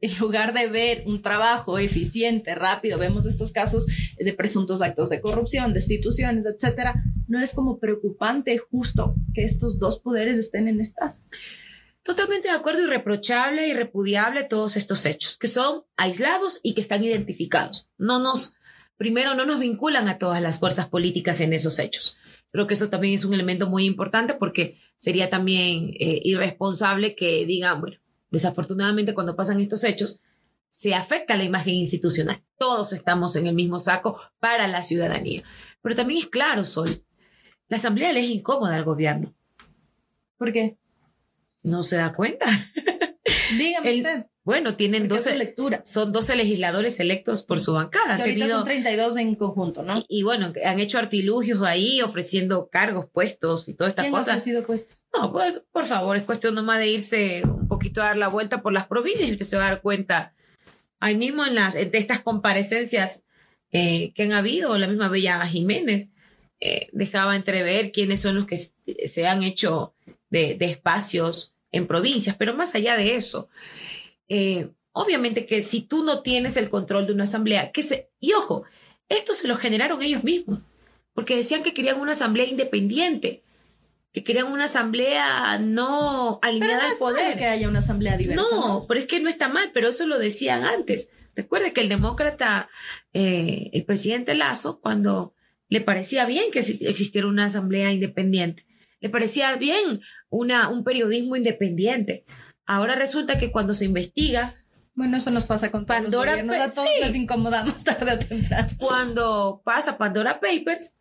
en 0.00 0.18
lugar 0.18 0.52
de 0.52 0.66
ver 0.66 1.04
un 1.06 1.22
trabajo 1.22 1.78
eficiente, 1.78 2.54
rápido, 2.54 2.98
vemos 2.98 3.26
estos 3.26 3.52
casos 3.52 3.86
de 4.18 4.32
presuntos 4.34 4.82
actos 4.82 5.08
de 5.08 5.20
corrupción, 5.20 5.72
destituciones, 5.72 6.44
etcétera, 6.44 7.02
no 7.26 7.40
es 7.40 7.54
como 7.54 7.78
preocupante 7.78 8.58
justo 8.58 9.14
que 9.34 9.44
estos 9.44 9.78
dos 9.78 10.00
poderes 10.00 10.38
estén 10.38 10.68
en 10.68 10.80
estas. 10.80 11.22
Totalmente 12.02 12.48
de 12.48 12.54
acuerdo, 12.54 12.82
irreprochable 12.82 13.66
y 13.66 13.72
repudiable 13.72 14.44
todos 14.44 14.76
estos 14.76 15.06
hechos, 15.06 15.38
que 15.38 15.48
son 15.48 15.84
aislados 15.96 16.60
y 16.62 16.74
que 16.74 16.82
están 16.82 17.02
identificados. 17.02 17.88
No 17.96 18.18
nos, 18.18 18.58
primero, 18.96 19.34
no 19.34 19.44
nos 19.44 19.60
vinculan 19.60 20.08
a 20.08 20.18
todas 20.18 20.40
las 20.42 20.58
fuerzas 20.58 20.88
políticas 20.88 21.40
en 21.40 21.52
esos 21.52 21.78
hechos. 21.78 22.16
Creo 22.50 22.66
que 22.66 22.74
eso 22.74 22.88
también 22.88 23.14
es 23.14 23.24
un 23.24 23.34
elemento 23.34 23.68
muy 23.68 23.84
importante 23.84 24.34
porque 24.34 24.78
sería 24.96 25.30
también 25.30 25.94
eh, 25.98 26.20
irresponsable 26.22 27.16
que 27.16 27.44
digan, 27.46 27.80
bueno, 27.80 27.96
desafortunadamente 28.30 29.14
cuando 29.14 29.36
pasan 29.36 29.60
estos 29.60 29.84
hechos, 29.84 30.20
se 30.68 30.94
afecta 30.94 31.36
la 31.36 31.44
imagen 31.44 31.74
institucional. 31.74 32.42
Todos 32.58 32.92
estamos 32.92 33.36
en 33.36 33.46
el 33.46 33.54
mismo 33.54 33.78
saco 33.78 34.20
para 34.38 34.68
la 34.68 34.82
ciudadanía. 34.82 35.42
Pero 35.82 35.94
también 35.94 36.20
es 36.20 36.26
claro, 36.26 36.64
Sol, 36.64 36.88
la 37.68 37.76
Asamblea 37.76 38.12
le 38.12 38.20
es 38.20 38.30
incómoda 38.30 38.76
al 38.76 38.84
gobierno. 38.84 39.34
¿Por 40.36 40.52
qué? 40.52 40.76
no 41.64 41.82
se 41.82 41.96
da 41.96 42.12
cuenta. 42.12 42.46
Dígame 43.58 43.96
usted. 43.96 44.26
Bueno, 44.44 44.76
tienen 44.76 45.08
12 45.08 45.38
lecturas. 45.38 45.88
Son 45.90 46.12
12 46.12 46.36
legisladores 46.36 47.00
electos 47.00 47.42
por 47.42 47.60
su 47.60 47.72
bancada. 47.72 48.16
Que 48.16 48.22
ahorita 48.22 48.48
son 48.48 48.64
32 48.64 49.16
en 49.16 49.34
conjunto, 49.36 49.82
¿no? 49.82 50.04
Y, 50.06 50.22
bueno, 50.22 50.52
han 50.62 50.80
hecho 50.80 50.98
artilugios 50.98 51.62
ahí 51.62 52.02
ofreciendo 52.02 52.68
cargos, 52.68 53.06
puestos 53.10 53.68
y 53.70 53.74
todas 53.74 53.92
estas 53.92 54.10
cosas. 54.10 54.24
¿Quién 54.44 54.56
ha 54.56 54.60
ofrecido 54.60 54.66
puestos? 54.66 55.04
No, 55.14 55.32
pues, 55.32 55.62
por 55.72 55.86
favor, 55.86 56.18
es 56.18 56.24
cuestión 56.24 56.54
nomás 56.54 56.78
de 56.78 56.88
irse 56.88 57.42
un 57.42 57.68
poquito 57.68 58.02
a 58.02 58.06
dar 58.06 58.16
la 58.18 58.28
vuelta 58.28 58.60
por 58.60 58.74
las 58.74 58.86
provincias 58.86 59.30
y 59.30 59.32
usted 59.32 59.46
se 59.46 59.56
va 59.56 59.66
a 59.66 59.70
dar 59.70 59.80
cuenta. 59.80 60.34
Ahí 61.00 61.16
mismo 61.16 61.46
en 61.46 61.54
las 61.54 61.74
en 61.74 61.90
estas 61.94 62.20
comparecencias 62.20 63.24
eh, 63.72 64.12
que 64.14 64.24
han 64.24 64.32
habido, 64.32 64.76
la 64.76 64.86
misma 64.86 65.08
Bella 65.08 65.44
Jiménez 65.46 66.10
eh, 66.60 66.88
dejaba 66.92 67.34
entrever 67.34 67.92
quiénes 67.92 68.20
son 68.20 68.34
los 68.34 68.46
que 68.46 68.58
se 68.58 69.26
han 69.26 69.42
hecho 69.42 69.94
de, 70.28 70.54
de 70.54 70.66
espacios 70.66 71.54
en 71.72 71.86
provincias, 71.86 72.36
pero 72.36 72.54
más 72.54 72.74
allá 72.74 72.96
de 72.96 73.16
eso, 73.16 73.48
eh, 74.28 74.70
obviamente 74.92 75.46
que 75.46 75.62
si 75.62 75.82
tú 75.82 76.04
no 76.04 76.22
tienes 76.22 76.56
el 76.56 76.70
control 76.70 77.06
de 77.06 77.12
una 77.12 77.24
asamblea, 77.24 77.72
que 77.72 77.82
se, 77.82 78.10
y 78.20 78.32
ojo, 78.32 78.64
esto 79.08 79.32
se 79.32 79.48
lo 79.48 79.56
generaron 79.56 80.02
ellos 80.02 80.24
mismos, 80.24 80.60
porque 81.12 81.36
decían 81.36 81.62
que 81.62 81.74
querían 81.74 82.00
una 82.00 82.12
asamblea 82.12 82.46
independiente, 82.46 83.42
que 84.12 84.22
querían 84.22 84.46
una 84.46 84.64
asamblea 84.64 85.58
no 85.58 86.38
alineada 86.40 86.88
al 86.88 86.96
poder. 86.96 87.36
que 87.36 87.46
haya 87.46 87.68
una 87.68 87.80
asamblea 87.80 88.16
diversa. 88.16 88.44
No, 88.50 88.86
pero 88.86 89.00
es 89.00 89.06
que 89.06 89.20
no 89.20 89.28
está 89.28 89.48
mal, 89.48 89.72
pero 89.74 89.88
eso 89.88 90.06
lo 90.06 90.18
decían 90.18 90.64
antes. 90.64 91.10
Recuerde 91.34 91.72
que 91.72 91.80
el 91.80 91.88
demócrata, 91.88 92.70
eh, 93.12 93.70
el 93.72 93.84
presidente 93.84 94.36
Lazo, 94.36 94.80
cuando 94.80 95.34
le 95.68 95.80
parecía 95.80 96.26
bien 96.26 96.52
que 96.52 96.60
existiera 96.60 97.26
una 97.26 97.46
asamblea 97.46 97.92
independiente, 97.92 98.64
le 99.00 99.08
parecía 99.08 99.56
bien 99.56 100.00
una, 100.30 100.68
un 100.68 100.84
periodismo 100.84 101.34
independiente. 101.34 102.24
Ahora 102.66 102.94
resulta 102.94 103.38
que 103.38 103.50
cuando 103.50 103.74
se 103.74 103.84
investiga... 103.84 104.54
Bueno, 104.94 105.16
eso 105.16 105.30
nos 105.32 105.44
pasa 105.44 105.72
con 105.72 105.86
Pandora 105.86 106.36
Papers. 106.36 106.60
A 106.60 106.74
todos 106.74 106.88
les 107.00 107.16
incomodamos 107.16 107.82
tarde 107.84 108.12
o 108.12 108.18
temprano. 108.18 108.68
Cuando 108.78 109.60
pasa 109.64 109.98
Pandora 109.98 110.40
Papers, 110.40 110.94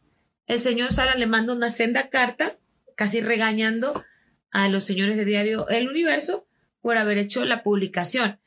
el 0.47 0.60
señor 0.60 0.91
Sala 0.91 1.15
le 1.15 1.28
manda 1.28 1.54
una 1.54 1.69
senda 1.69 2.10
carta, 2.10 2.58
casi 2.95 3.21
regañando 3.21 4.04
a 4.52 4.67
los 4.67 4.84
señores 4.84 5.15
de 5.15 5.26
diario 5.26 5.67
El 5.69 5.89
Universo 5.89 6.47
por 6.82 6.97
haber 6.97 7.17
hecho 7.17 7.45
la 7.45 7.63
publicación. 7.63 8.39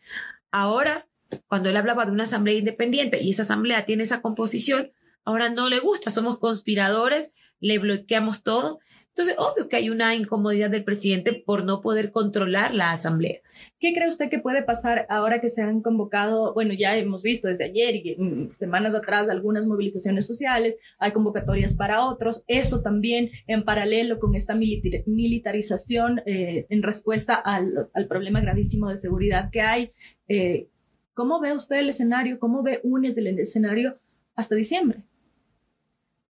Ahora, 0.50 1.06
cuando 1.46 1.70
él 1.70 1.76
hablaba 1.76 2.04
de 2.06 2.12
una 2.12 2.24
asamblea 2.24 2.56
independiente 2.56 3.22
y 3.22 3.30
esa 3.30 3.42
asamblea 3.42 3.86
tiene 3.86 4.02
esa 4.02 4.22
composición, 4.22 4.92
ahora 5.24 5.48
no 5.48 5.68
le 5.68 5.78
gusta, 5.78 6.10
somos 6.10 6.38
conspiradores, 6.38 7.32
le 7.60 7.78
bloqueamos 7.78 8.42
todo 8.42 8.80
entonces, 9.16 9.36
obvio 9.38 9.66
que 9.70 9.76
hay 9.76 9.88
una 9.88 10.14
incomodidad 10.14 10.68
del 10.68 10.84
presidente 10.84 11.32
por 11.32 11.64
no 11.64 11.80
poder 11.80 12.12
controlar 12.12 12.74
la 12.74 12.90
asamblea. 12.90 13.40
¿Qué 13.80 13.94
cree 13.94 14.08
usted 14.08 14.28
que 14.28 14.40
puede 14.40 14.62
pasar 14.62 15.06
ahora 15.08 15.40
que 15.40 15.48
se 15.48 15.62
han 15.62 15.80
convocado? 15.80 16.52
Bueno, 16.52 16.74
ya 16.74 16.94
hemos 16.98 17.22
visto 17.22 17.48
desde 17.48 17.64
ayer 17.64 17.96
y 17.96 18.50
semanas 18.58 18.94
atrás 18.94 19.26
algunas 19.30 19.66
movilizaciones 19.66 20.26
sociales, 20.26 20.78
hay 20.98 21.12
convocatorias 21.12 21.72
para 21.72 22.04
otros. 22.04 22.44
Eso 22.46 22.82
también 22.82 23.30
en 23.46 23.64
paralelo 23.64 24.18
con 24.18 24.34
esta 24.34 24.54
militarización 24.54 26.20
eh, 26.26 26.66
en 26.68 26.82
respuesta 26.82 27.36
al, 27.36 27.88
problema 28.10 28.42
gravísimo 28.42 28.90
de 28.90 28.98
seguridad 28.98 29.48
que 29.50 29.62
hay. 29.62 29.92
Eh, 30.28 30.68
¿Cómo 31.14 31.40
ve 31.40 31.54
usted 31.54 31.76
el 31.76 31.88
escenario? 31.88 32.38
¿Cómo 32.38 32.62
ve 32.62 32.80
UNES 32.82 33.16
el 33.16 33.28
escenario 33.38 33.96
hasta 34.34 34.54
diciembre? 34.54 34.98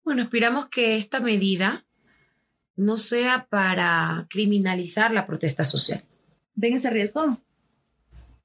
Bueno, 0.04 0.20
esperamos 0.20 0.68
que 0.68 0.96
esta 0.96 1.18
medida 1.18 1.83
no 2.76 2.96
sea 2.96 3.46
para 3.48 4.26
criminalizar 4.30 5.12
la 5.12 5.26
protesta 5.26 5.64
social. 5.64 6.02
¿Ven 6.54 6.74
ese 6.74 6.90
riesgo? 6.90 7.38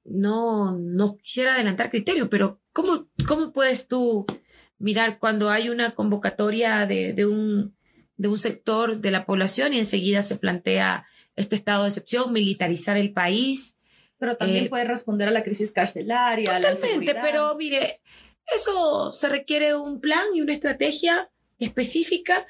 No, 0.04 0.76
no 0.78 1.16
quisiera 1.18 1.54
adelantar 1.54 1.90
criterio, 1.90 2.28
pero 2.28 2.60
¿cómo, 2.72 3.08
cómo 3.26 3.52
puedes 3.52 3.88
tú 3.88 4.26
mirar 4.78 5.18
cuando 5.18 5.50
hay 5.50 5.68
una 5.68 5.92
convocatoria 5.92 6.86
de, 6.86 7.26
un, 7.26 7.76
de 8.16 8.28
un 8.28 8.38
sector 8.38 9.00
de 9.00 9.10
la 9.10 9.26
población 9.26 9.74
y 9.74 9.78
enseguida 9.78 10.22
se 10.22 10.36
plantea 10.36 11.06
este 11.36 11.54
estado 11.54 11.82
de 11.82 11.88
excepción, 11.88 12.32
militarizar 12.32 12.96
el 12.96 13.12
país? 13.12 13.78
Pero 14.18 14.36
también 14.36 14.66
eh, 14.66 14.68
puede 14.68 14.84
responder 14.84 15.28
a 15.28 15.32
la 15.32 15.42
crisis 15.42 15.70
carcelaria. 15.72 16.60
Totalmente, 16.60 17.14
pero 17.14 17.54
mire, 17.56 17.94
eso 18.52 19.12
se 19.12 19.28
requiere 19.28 19.74
un 19.74 20.00
plan 20.00 20.24
y 20.34 20.40
una 20.40 20.52
estrategia 20.52 21.30
específica 21.58 22.46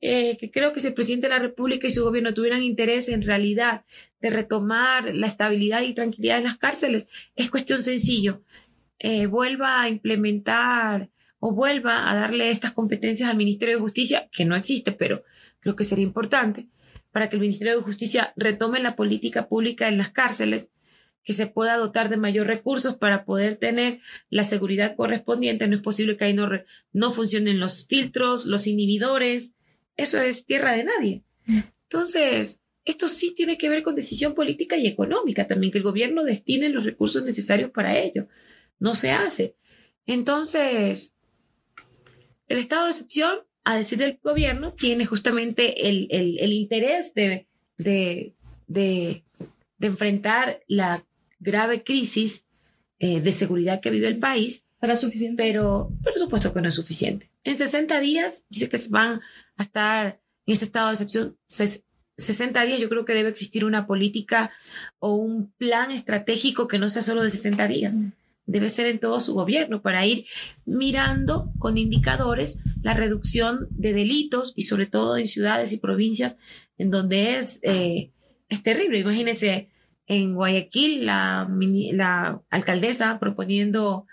eh, 0.00 0.36
que 0.38 0.50
creo 0.50 0.72
que 0.72 0.80
si 0.80 0.88
el 0.88 0.94
presidente 0.94 1.26
de 1.28 1.34
la 1.34 1.40
República 1.40 1.86
y 1.86 1.90
su 1.90 2.04
gobierno 2.04 2.34
tuvieran 2.34 2.62
interés 2.62 3.08
en 3.08 3.22
realidad 3.22 3.84
de 4.20 4.30
retomar 4.30 5.14
la 5.14 5.26
estabilidad 5.26 5.82
y 5.82 5.94
tranquilidad 5.94 6.38
en 6.38 6.44
las 6.44 6.58
cárceles, 6.58 7.08
es 7.34 7.50
cuestión 7.50 7.82
sencillo. 7.82 8.42
Eh, 8.98 9.26
vuelva 9.26 9.82
a 9.82 9.88
implementar 9.88 11.10
o 11.38 11.52
vuelva 11.52 12.10
a 12.10 12.14
darle 12.14 12.50
estas 12.50 12.72
competencias 12.72 13.28
al 13.28 13.36
Ministerio 13.36 13.76
de 13.76 13.80
Justicia, 13.80 14.28
que 14.32 14.44
no 14.44 14.56
existe, 14.56 14.92
pero 14.92 15.22
creo 15.60 15.76
que 15.76 15.84
sería 15.84 16.04
importante, 16.04 16.68
para 17.12 17.28
que 17.28 17.36
el 17.36 17.42
Ministerio 17.42 17.76
de 17.76 17.82
Justicia 17.82 18.32
retome 18.36 18.80
la 18.80 18.96
política 18.96 19.48
pública 19.48 19.88
en 19.88 19.98
las 19.98 20.10
cárceles, 20.10 20.70
que 21.24 21.32
se 21.32 21.48
pueda 21.48 21.76
dotar 21.76 22.08
de 22.08 22.16
mayor 22.16 22.46
recursos 22.46 22.96
para 22.96 23.24
poder 23.24 23.56
tener 23.56 24.00
la 24.30 24.44
seguridad 24.44 24.94
correspondiente. 24.94 25.66
No 25.66 25.74
es 25.74 25.82
posible 25.82 26.16
que 26.16 26.26
ahí 26.26 26.34
no, 26.34 26.48
no 26.92 27.10
funcionen 27.10 27.58
los 27.58 27.86
filtros, 27.86 28.46
los 28.46 28.68
inhibidores, 28.68 29.55
eso 29.96 30.20
es 30.20 30.46
tierra 30.46 30.72
de 30.72 30.84
nadie. 30.84 31.24
Entonces, 31.84 32.64
esto 32.84 33.08
sí 33.08 33.34
tiene 33.34 33.58
que 33.58 33.68
ver 33.68 33.82
con 33.82 33.94
decisión 33.94 34.34
política 34.34 34.76
y 34.76 34.86
económica 34.86 35.46
también, 35.46 35.72
que 35.72 35.78
el 35.78 35.84
gobierno 35.84 36.24
destine 36.24 36.68
los 36.68 36.84
recursos 36.84 37.24
necesarios 37.24 37.70
para 37.70 37.98
ello. 37.98 38.28
No 38.78 38.94
se 38.94 39.10
hace. 39.10 39.56
Entonces, 40.06 41.16
el 42.48 42.58
estado 42.58 42.84
de 42.84 42.90
excepción, 42.90 43.38
a 43.64 43.76
decir 43.76 43.98
del 43.98 44.20
gobierno, 44.22 44.72
tiene 44.74 45.04
justamente 45.04 45.88
el, 45.88 46.06
el, 46.10 46.52
interés 46.52 47.12
de, 47.14 47.48
de, 47.76 48.34
de, 48.68 49.24
enfrentar 49.80 50.60
la 50.68 51.04
grave 51.40 51.82
crisis 51.82 52.46
eh, 53.00 53.20
de 53.20 53.32
seguridad 53.32 53.80
que 53.80 53.90
vive 53.90 54.06
el 54.06 54.18
país. 54.18 54.64
¿Para 54.78 54.94
suficiente? 54.94 55.42
Pero, 55.42 55.90
por 56.04 56.16
supuesto 56.16 56.52
que 56.52 56.60
no 56.60 56.68
es 56.68 56.74
suficiente. 56.76 57.30
En 57.42 57.56
60 57.56 57.98
días 57.98 58.46
dice 58.48 58.68
que 58.68 58.76
se 58.76 58.90
van 58.90 59.20
a 59.56 59.62
estar 59.62 60.20
en 60.46 60.52
ese 60.52 60.64
estado 60.64 60.88
de 60.88 60.92
excepción 60.94 61.36
60 62.16 62.62
días, 62.62 62.78
yo 62.78 62.88
creo 62.88 63.04
que 63.04 63.14
debe 63.14 63.28
existir 63.28 63.64
una 63.64 63.86
política 63.86 64.50
o 64.98 65.14
un 65.14 65.52
plan 65.52 65.90
estratégico 65.90 66.68
que 66.68 66.78
no 66.78 66.88
sea 66.88 67.02
solo 67.02 67.22
de 67.22 67.30
60 67.30 67.68
días. 67.68 68.00
debe 68.48 68.68
ser 68.68 68.86
en 68.86 69.00
todo 69.00 69.18
su 69.18 69.34
gobierno 69.34 69.82
para 69.82 70.06
ir 70.06 70.26
mirando 70.64 71.50
con 71.58 71.78
indicadores 71.78 72.58
la 72.80 72.94
reducción 72.94 73.66
de 73.70 73.92
delitos 73.92 74.52
y 74.54 74.62
sobre 74.62 74.86
todo 74.86 75.16
en 75.16 75.26
ciudades 75.26 75.72
y 75.72 75.78
provincias 75.78 76.38
en 76.78 76.90
donde 76.92 77.38
es, 77.38 77.58
eh, 77.64 78.12
es 78.48 78.62
terrible. 78.62 79.00
Imagínense 79.00 79.68
en 80.06 80.34
Guayaquil 80.34 81.06
la, 81.06 81.48
la 81.92 82.40
alcaldesa 82.50 83.18
proponiendo 83.18 84.06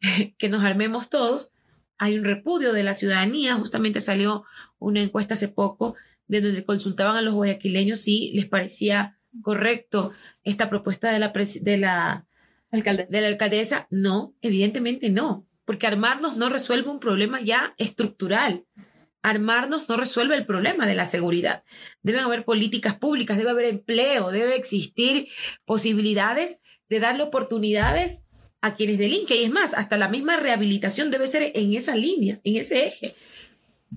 que 0.38 0.48
nos 0.48 0.64
armemos 0.64 1.08
todos. 1.08 1.52
Hay 1.98 2.18
un 2.18 2.24
repudio 2.24 2.72
de 2.72 2.82
la 2.82 2.94
ciudadanía. 2.94 3.54
Justamente 3.54 4.00
salió 4.00 4.44
una 4.78 5.02
encuesta 5.02 5.34
hace 5.34 5.48
poco 5.48 5.96
de 6.26 6.40
donde 6.40 6.64
consultaban 6.64 7.16
a 7.16 7.22
los 7.22 7.34
guayaquileños 7.34 8.00
si 8.00 8.32
les 8.32 8.46
parecía 8.46 9.18
correcto 9.42 10.12
esta 10.44 10.70
propuesta 10.70 11.10
de 11.10 11.18
la, 11.18 11.32
de 11.32 11.76
la, 11.76 12.26
alcaldesa. 12.70 13.10
de 13.10 13.20
la 13.20 13.28
alcaldesa. 13.28 13.86
No, 13.90 14.34
evidentemente 14.42 15.10
no, 15.10 15.46
porque 15.64 15.86
armarnos 15.86 16.36
no 16.36 16.48
resuelve 16.48 16.90
un 16.90 17.00
problema 17.00 17.40
ya 17.40 17.74
estructural. 17.78 18.64
Armarnos 19.20 19.88
no 19.88 19.96
resuelve 19.96 20.36
el 20.36 20.46
problema 20.46 20.86
de 20.86 20.94
la 20.94 21.04
seguridad. 21.04 21.64
Deben 22.02 22.20
haber 22.20 22.44
políticas 22.44 22.96
públicas, 22.96 23.36
debe 23.36 23.50
haber 23.50 23.66
empleo, 23.66 24.30
debe 24.30 24.56
existir 24.56 25.28
posibilidades 25.64 26.60
de 26.88 27.00
darle 27.00 27.24
oportunidades 27.24 28.24
a 28.60 28.74
quienes 28.74 28.98
delinquen. 28.98 29.38
Y 29.38 29.44
es 29.44 29.52
más, 29.52 29.74
hasta 29.74 29.96
la 29.96 30.08
misma 30.08 30.36
rehabilitación 30.36 31.10
debe 31.10 31.26
ser 31.26 31.52
en 31.54 31.74
esa 31.74 31.94
línea, 31.94 32.40
en 32.44 32.56
ese 32.56 32.86
eje. 32.86 33.14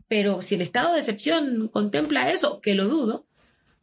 Pero 0.07 0.41
si 0.41 0.55
el 0.55 0.61
estado 0.61 0.93
de 0.93 0.99
excepción 0.99 1.67
contempla 1.67 2.31
eso, 2.31 2.61
que 2.61 2.75
lo 2.75 2.87
dudo, 2.87 3.25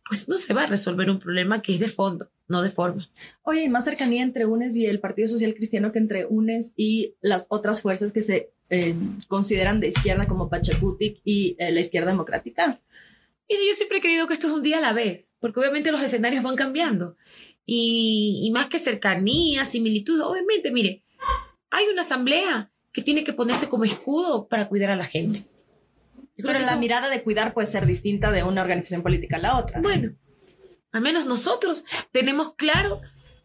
pues 0.09 0.29
no 0.29 0.38
se 0.38 0.55
va 0.55 0.62
a 0.62 0.67
resolver 0.67 1.11
un 1.11 1.19
problema 1.19 1.61
que 1.61 1.75
es 1.75 1.81
de 1.81 1.88
fondo, 1.88 2.31
no 2.49 2.62
de 2.62 2.71
forma. 2.71 3.11
Oye, 3.43 3.61
hay 3.61 3.69
más 3.69 3.85
cercanía 3.85 4.23
entre 4.23 4.47
UNES 4.47 4.77
y 4.77 4.87
el 4.87 5.01
Partido 5.01 5.29
Social 5.29 5.55
Cristiano 5.55 5.93
que 5.93 5.99
entre 5.99 6.27
UNES 6.27 6.73
y 6.77 7.14
las 7.21 7.47
otras 7.51 7.83
fuerzas 7.83 8.12
que 8.12 8.23
se 8.23 8.51
eh, 8.71 8.95
consideran 9.29 9.81
de 9.81 9.88
izquierda 9.88 10.27
como 10.27 10.49
Pachacutic 10.49 11.21
y 11.25 11.57
eh, 11.59 11.71
la 11.73 11.81
izquierda 11.81 12.11
democrática. 12.11 12.81
Y 13.49 13.55
yo 13.55 13.75
siempre 13.75 13.99
he 13.99 14.03
creído 14.03 14.27
que 14.27 14.35
esto 14.35 14.47
es 14.47 14.53
un 14.53 14.62
día 14.62 14.79
a 14.79 14.83
la 14.83 14.93
vez, 14.93 15.37
porque 15.41 15.61
obviamente 15.61 15.91
los 15.91 16.03
escenarios 16.03 16.43
van 16.43 16.57
cambiando. 16.57 17.17
Y, 17.70 18.40
y 18.44 18.50
más 18.50 18.66
que 18.66 18.78
cercanía, 18.78 19.62
similitud, 19.66 20.22
obviamente, 20.22 20.70
mire, 20.70 21.02
hay 21.70 21.87
una 21.88 22.00
asamblea 22.00 22.70
que 22.92 23.02
tiene 23.02 23.24
que 23.24 23.35
ponerse 23.35 23.68
como 23.68 23.85
escudo 23.85 24.48
para 24.48 24.68
cuidar 24.68 24.90
a 24.90 24.96
la 24.96 25.04
gente. 25.04 25.44
Pero 26.35 26.59
la 26.59 26.76
mirada 26.76 27.11
de 27.11 27.22
cuidar 27.22 27.52
puede 27.52 27.66
ser 27.66 27.85
distinta 27.85 28.31
de 28.31 28.42
una 28.42 28.62
organización 28.62 29.02
política 29.02 29.37
a 29.37 29.40
la 29.40 29.59
otra. 29.59 29.81
Bueno, 29.81 30.14
al 30.92 31.02
menos 31.02 31.26
nosotros 31.26 31.85
tenemos 32.11 32.54
claro 32.54 33.02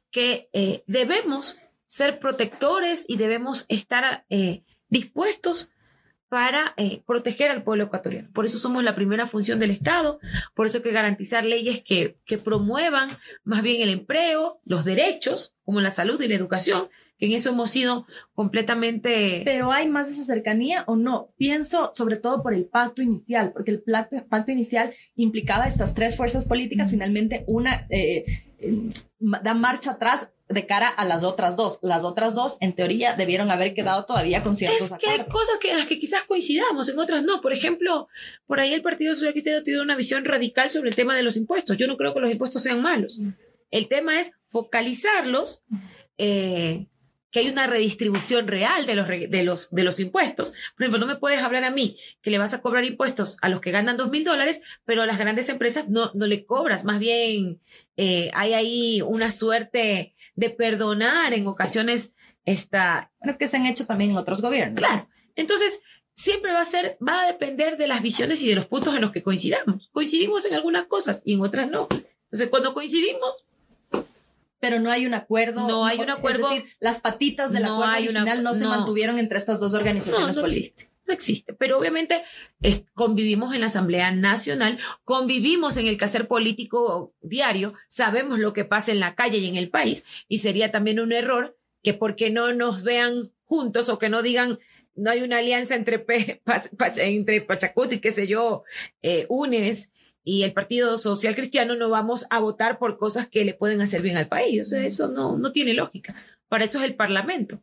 que 0.10 0.50
eh, 0.54 0.84
debemos 0.88 1.60
ser 1.86 2.20
protectores 2.20 3.04
y 3.10 3.18
debemos 3.18 3.66
estar 3.68 4.26
eh, 4.30 4.64
dispuestos 4.88 5.73
para 6.34 6.74
eh, 6.78 7.04
proteger 7.06 7.52
al 7.52 7.62
pueblo 7.62 7.84
ecuatoriano. 7.84 8.28
Por 8.34 8.46
eso 8.46 8.58
somos 8.58 8.84
la 8.84 8.96
primera 8.96 9.28
función 9.28 9.60
del 9.60 9.70
Estado, 9.70 10.20
por 10.56 10.66
eso 10.66 10.80
hay 10.80 10.84
que 10.84 10.92
garantizar 10.92 11.46
leyes 11.46 11.84
que, 11.84 12.18
que 12.26 12.40
promuevan 12.40 13.20
más 13.44 13.62
bien 13.62 13.84
el 13.84 13.90
empleo, 13.90 14.60
los 14.66 14.84
derechos, 14.84 15.56
como 15.64 15.80
la 15.80 15.92
salud 15.92 16.20
y 16.20 16.28
la 16.28 16.34
educación, 16.34 16.88
en 17.20 17.34
eso 17.34 17.52
hemos 17.52 17.70
sido 17.70 18.08
completamente... 18.34 19.44
Pero 19.46 19.72
hay 19.72 19.88
más 19.88 20.10
esa 20.10 20.24
cercanía 20.24 20.84
o 20.88 20.96
no? 20.96 21.30
Pienso 21.38 21.92
sobre 21.94 22.16
todo 22.16 22.42
por 22.42 22.56
el 22.56 22.66
pacto 22.66 23.04
inicial, 23.04 23.52
porque 23.54 23.70
el 23.70 23.84
pacto, 23.84 24.26
pacto 24.28 24.52
inicial 24.52 24.96
implicaba 25.16 25.68
estas 25.68 25.94
tres 25.94 26.18
fuerzas 26.18 26.48
políticas, 26.48 26.90
finalmente 26.90 27.44
una 27.46 27.86
eh, 27.92 28.26
da 29.20 29.54
marcha 29.54 29.92
atrás 29.92 30.33
de 30.50 30.66
cara 30.66 30.90
a 30.90 31.06
las 31.06 31.24
otras 31.24 31.56
dos. 31.56 31.80
Las 31.82 32.04
otras 32.04 32.36
dos, 32.36 32.58
en 32.60 32.74
teoría, 32.74 33.16
debieron 33.16 33.52
haber 33.52 33.74
quedado 33.74 34.06
todavía 34.06 34.44
con 34.44 34.56
ciertos 34.56 34.92
Es 34.92 34.94
que 34.98 35.10
hay 35.10 35.26
cosas 35.26 35.58
que, 35.60 35.72
en 35.72 35.78
las 35.78 35.88
que 35.88 36.00
quizás 36.00 36.24
coincidamos, 36.24 36.90
en 36.90 37.00
otras 37.00 37.24
no. 37.24 37.42
Por 37.42 37.54
ejemplo, 37.54 38.08
por 38.46 38.60
ahí 38.60 38.74
el 38.74 38.82
Partido 38.82 39.14
Social 39.14 39.34
Cristiano 39.34 39.64
tiene 39.64 39.82
una 39.82 39.96
visión 39.96 40.26
radical 40.26 40.70
sobre 40.70 40.90
el 40.90 40.96
tema 40.96 41.16
de 41.16 41.24
los 41.24 41.38
impuestos. 41.38 41.78
Yo 41.78 41.88
no 41.88 41.98
creo 41.98 42.14
que 42.14 42.20
los 42.20 42.32
impuestos 42.32 42.64
sean 42.64 42.82
malos. 42.82 43.20
El 43.72 43.88
tema 43.88 44.20
es 44.20 44.34
focalizarlos 44.50 45.64
eh, 46.18 46.88
que 47.34 47.40
hay 47.40 47.50
una 47.50 47.66
redistribución 47.66 48.48
real 48.48 48.86
de 48.86 48.96
los, 48.96 49.08
de, 49.08 49.44
los, 49.44 49.72
de 49.72 49.84
los 49.84 50.00
impuestos. 50.00 50.54
Por 50.78 50.84
ejemplo, 50.84 51.00
no 51.00 51.12
me 51.12 51.20
puedes 51.20 51.42
hablar 51.42 51.64
a 51.64 51.72
mí 51.72 51.98
que 52.22 52.30
le 52.30 52.38
vas 52.38 52.54
a 52.54 52.62
cobrar 52.62 52.86
impuestos 52.86 53.38
a 53.42 53.50
los 53.50 53.60
que 53.60 53.72
ganan 53.72 53.98
dos 53.98 54.12
mil 54.12 54.24
dólares, 54.24 54.62
pero 54.86 55.02
a 55.02 55.08
las 55.08 55.18
grandes 55.18 55.50
empresas 55.50 55.90
no, 55.90 56.12
no 56.14 56.28
le 56.28 56.46
cobras. 56.46 56.84
Más 56.84 57.00
bien, 57.00 57.60
eh, 57.98 58.30
hay 58.36 58.54
ahí 58.54 59.02
una 59.02 59.32
suerte 59.32 60.13
de 60.36 60.50
perdonar 60.50 61.34
en 61.34 61.48
ocasiones 61.48 62.16
esta... 62.46 63.12
Bueno, 63.20 63.38
que 63.38 63.48
se 63.48 63.58
han 63.58 63.66
hecho 63.66 63.86
también 63.86 64.12
en 64.12 64.18
otros 64.18 64.42
gobiernos. 64.42 64.78
Claro. 64.78 65.08
Entonces, 65.36 65.82
siempre 66.14 66.52
va 66.52 66.62
a 66.62 66.66
ser, 66.66 66.98
va 67.06 67.24
a 67.24 67.28
depender 67.28 67.78
de 67.78 67.88
las 67.88 68.02
visiones 68.02 68.42
y 68.44 68.50
de 68.50 68.56
los 68.56 68.66
puntos 68.68 68.96
en 68.96 69.02
los 69.02 69.12
que 69.12 69.24
coincidamos. 69.24 69.90
Coincidimos 69.92 70.46
en 70.46 70.56
algunas 70.56 70.86
cosas 70.86 71.22
y 71.26 71.34
en 71.34 71.42
otras 71.42 71.70
no. 71.70 71.88
Entonces, 72.26 72.50
cuando 72.50 72.74
coincidimos, 72.74 73.44
pero 74.64 74.80
no 74.80 74.90
hay 74.90 75.06
un 75.06 75.14
acuerdo. 75.14 75.68
No 75.68 75.86
hay 75.86 76.00
un 76.00 76.10
acuerdo. 76.10 76.50
Es 76.50 76.56
decir, 76.56 76.74
las 76.80 77.02
patitas 77.02 77.52
del 77.52 77.64
no 77.64 77.74
acuerdo 77.74 77.96
original 77.96 78.44
no 78.44 78.54
se 78.54 78.66
mantuvieron 78.66 79.20
entre 79.20 79.38
estas 79.38 79.60
dos 79.60 79.74
organizaciones 79.74 80.38
no, 80.38 80.46
Existe, 80.46 80.90
no 81.06 81.14
existe. 81.14 81.54
Pero 81.54 81.78
obviamente 81.80 82.24
convivimos 82.94 83.54
en 83.54 83.62
la 83.62 83.68
Asamblea 83.68 84.12
Nacional, 84.12 84.80
convivimos 85.04 85.78
en 85.78 85.88
el 85.88 85.98
quehacer 85.98 86.28
político 86.28 87.14
diario, 87.22 87.74
sabemos 87.88 88.40
lo 88.40 88.54
que 88.54 88.66
pasa 88.66 88.92
en 88.92 89.00
la 89.00 89.16
calle 89.16 89.38
y 89.40 89.48
en 89.48 89.56
el 89.56 89.70
país, 89.70 90.06
y 90.28 90.40
sería 90.40 90.72
también 90.72 91.00
un 91.00 91.12
error 91.12 91.58
que 91.82 91.94
porque 91.94 92.30
no 92.30 92.54
nos 92.54 92.84
vean 92.84 93.32
juntos 93.44 93.90
o 93.90 94.00
que 94.00 94.10
no 94.10 94.22
digan 94.22 94.60
no 94.96 95.12
hay 95.12 95.22
una 95.22 95.40
alianza 95.40 95.76
entre, 96.98 97.42
Pachacuti, 97.42 98.00
qué 98.00 98.12
sé 98.12 98.28
yo, 98.28 98.64
eh, 99.02 99.26
UNES 99.30 99.92
y 100.24 100.44
el 100.44 100.54
Partido 100.54 100.98
Social 100.98 101.36
Cristiano 101.36 101.76
no 101.76 101.90
vamos 101.90 102.26
a 102.30 102.40
votar 102.40 102.80
por 102.80 102.98
cosas 102.98 103.28
que 103.28 103.44
le 103.44 103.54
pueden 103.54 103.82
hacer 103.82 104.02
bien 104.02 104.18
al 104.18 104.28
país. 104.28 104.62
O 104.62 104.66
sea, 104.66 104.86
eso 104.86 105.10
no, 105.10 105.38
no 105.38 105.52
tiene 105.52 105.74
lógica. 105.74 106.16
Para 106.48 106.64
eso 106.64 106.80
es 106.80 106.86
el 106.86 106.96
Parlamento. 106.96 107.60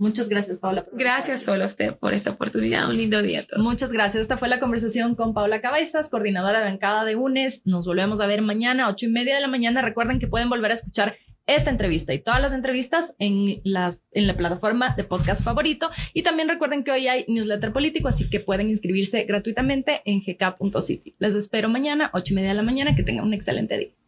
Muchas 0.00 0.30
gracias, 0.30 0.58
Paula. 0.58 0.86
Gracias 0.94 1.42
solo 1.42 1.64
a 1.64 1.66
usted 1.66 1.94
por 1.94 2.14
esta 2.14 2.30
oportunidad. 2.30 2.88
Un 2.88 2.96
lindo 2.96 3.20
día 3.20 3.40
a 3.40 3.42
todos. 3.44 3.62
Muchas 3.62 3.92
gracias. 3.92 4.22
Esta 4.22 4.38
fue 4.38 4.48
la 4.48 4.58
conversación 4.58 5.14
con 5.14 5.34
Paula 5.34 5.60
Cabezas, 5.60 6.08
coordinadora 6.08 6.60
de 6.60 6.64
bancada 6.64 7.04
de 7.04 7.16
UNES. 7.16 7.66
Nos 7.66 7.84
volvemos 7.84 8.22
a 8.22 8.26
ver 8.26 8.40
mañana, 8.40 8.88
ocho 8.88 9.04
y 9.04 9.10
media 9.10 9.34
de 9.34 9.42
la 9.42 9.48
mañana. 9.48 9.82
Recuerden 9.82 10.18
que 10.18 10.26
pueden 10.26 10.48
volver 10.48 10.70
a 10.70 10.74
escuchar 10.74 11.18
esta 11.44 11.68
entrevista 11.70 12.14
y 12.14 12.18
todas 12.18 12.40
las 12.40 12.54
entrevistas 12.54 13.14
en 13.18 13.60
la, 13.62 13.94
en 14.12 14.26
la 14.26 14.38
plataforma 14.38 14.94
de 14.96 15.04
podcast 15.04 15.44
favorito. 15.44 15.90
Y 16.14 16.22
también 16.22 16.48
recuerden 16.48 16.82
que 16.82 16.92
hoy 16.92 17.06
hay 17.06 17.26
newsletter 17.28 17.70
político, 17.70 18.08
así 18.08 18.30
que 18.30 18.40
pueden 18.40 18.70
inscribirse 18.70 19.24
gratuitamente 19.24 20.00
en 20.06 20.20
gk.city. 20.20 21.14
Les 21.18 21.34
espero 21.34 21.68
mañana, 21.68 22.08
ocho 22.14 22.32
y 22.32 22.36
media 22.36 22.48
de 22.48 22.54
la 22.54 22.62
mañana. 22.62 22.96
Que 22.96 23.02
tengan 23.02 23.26
un 23.26 23.34
excelente 23.34 23.76
día. 23.76 23.99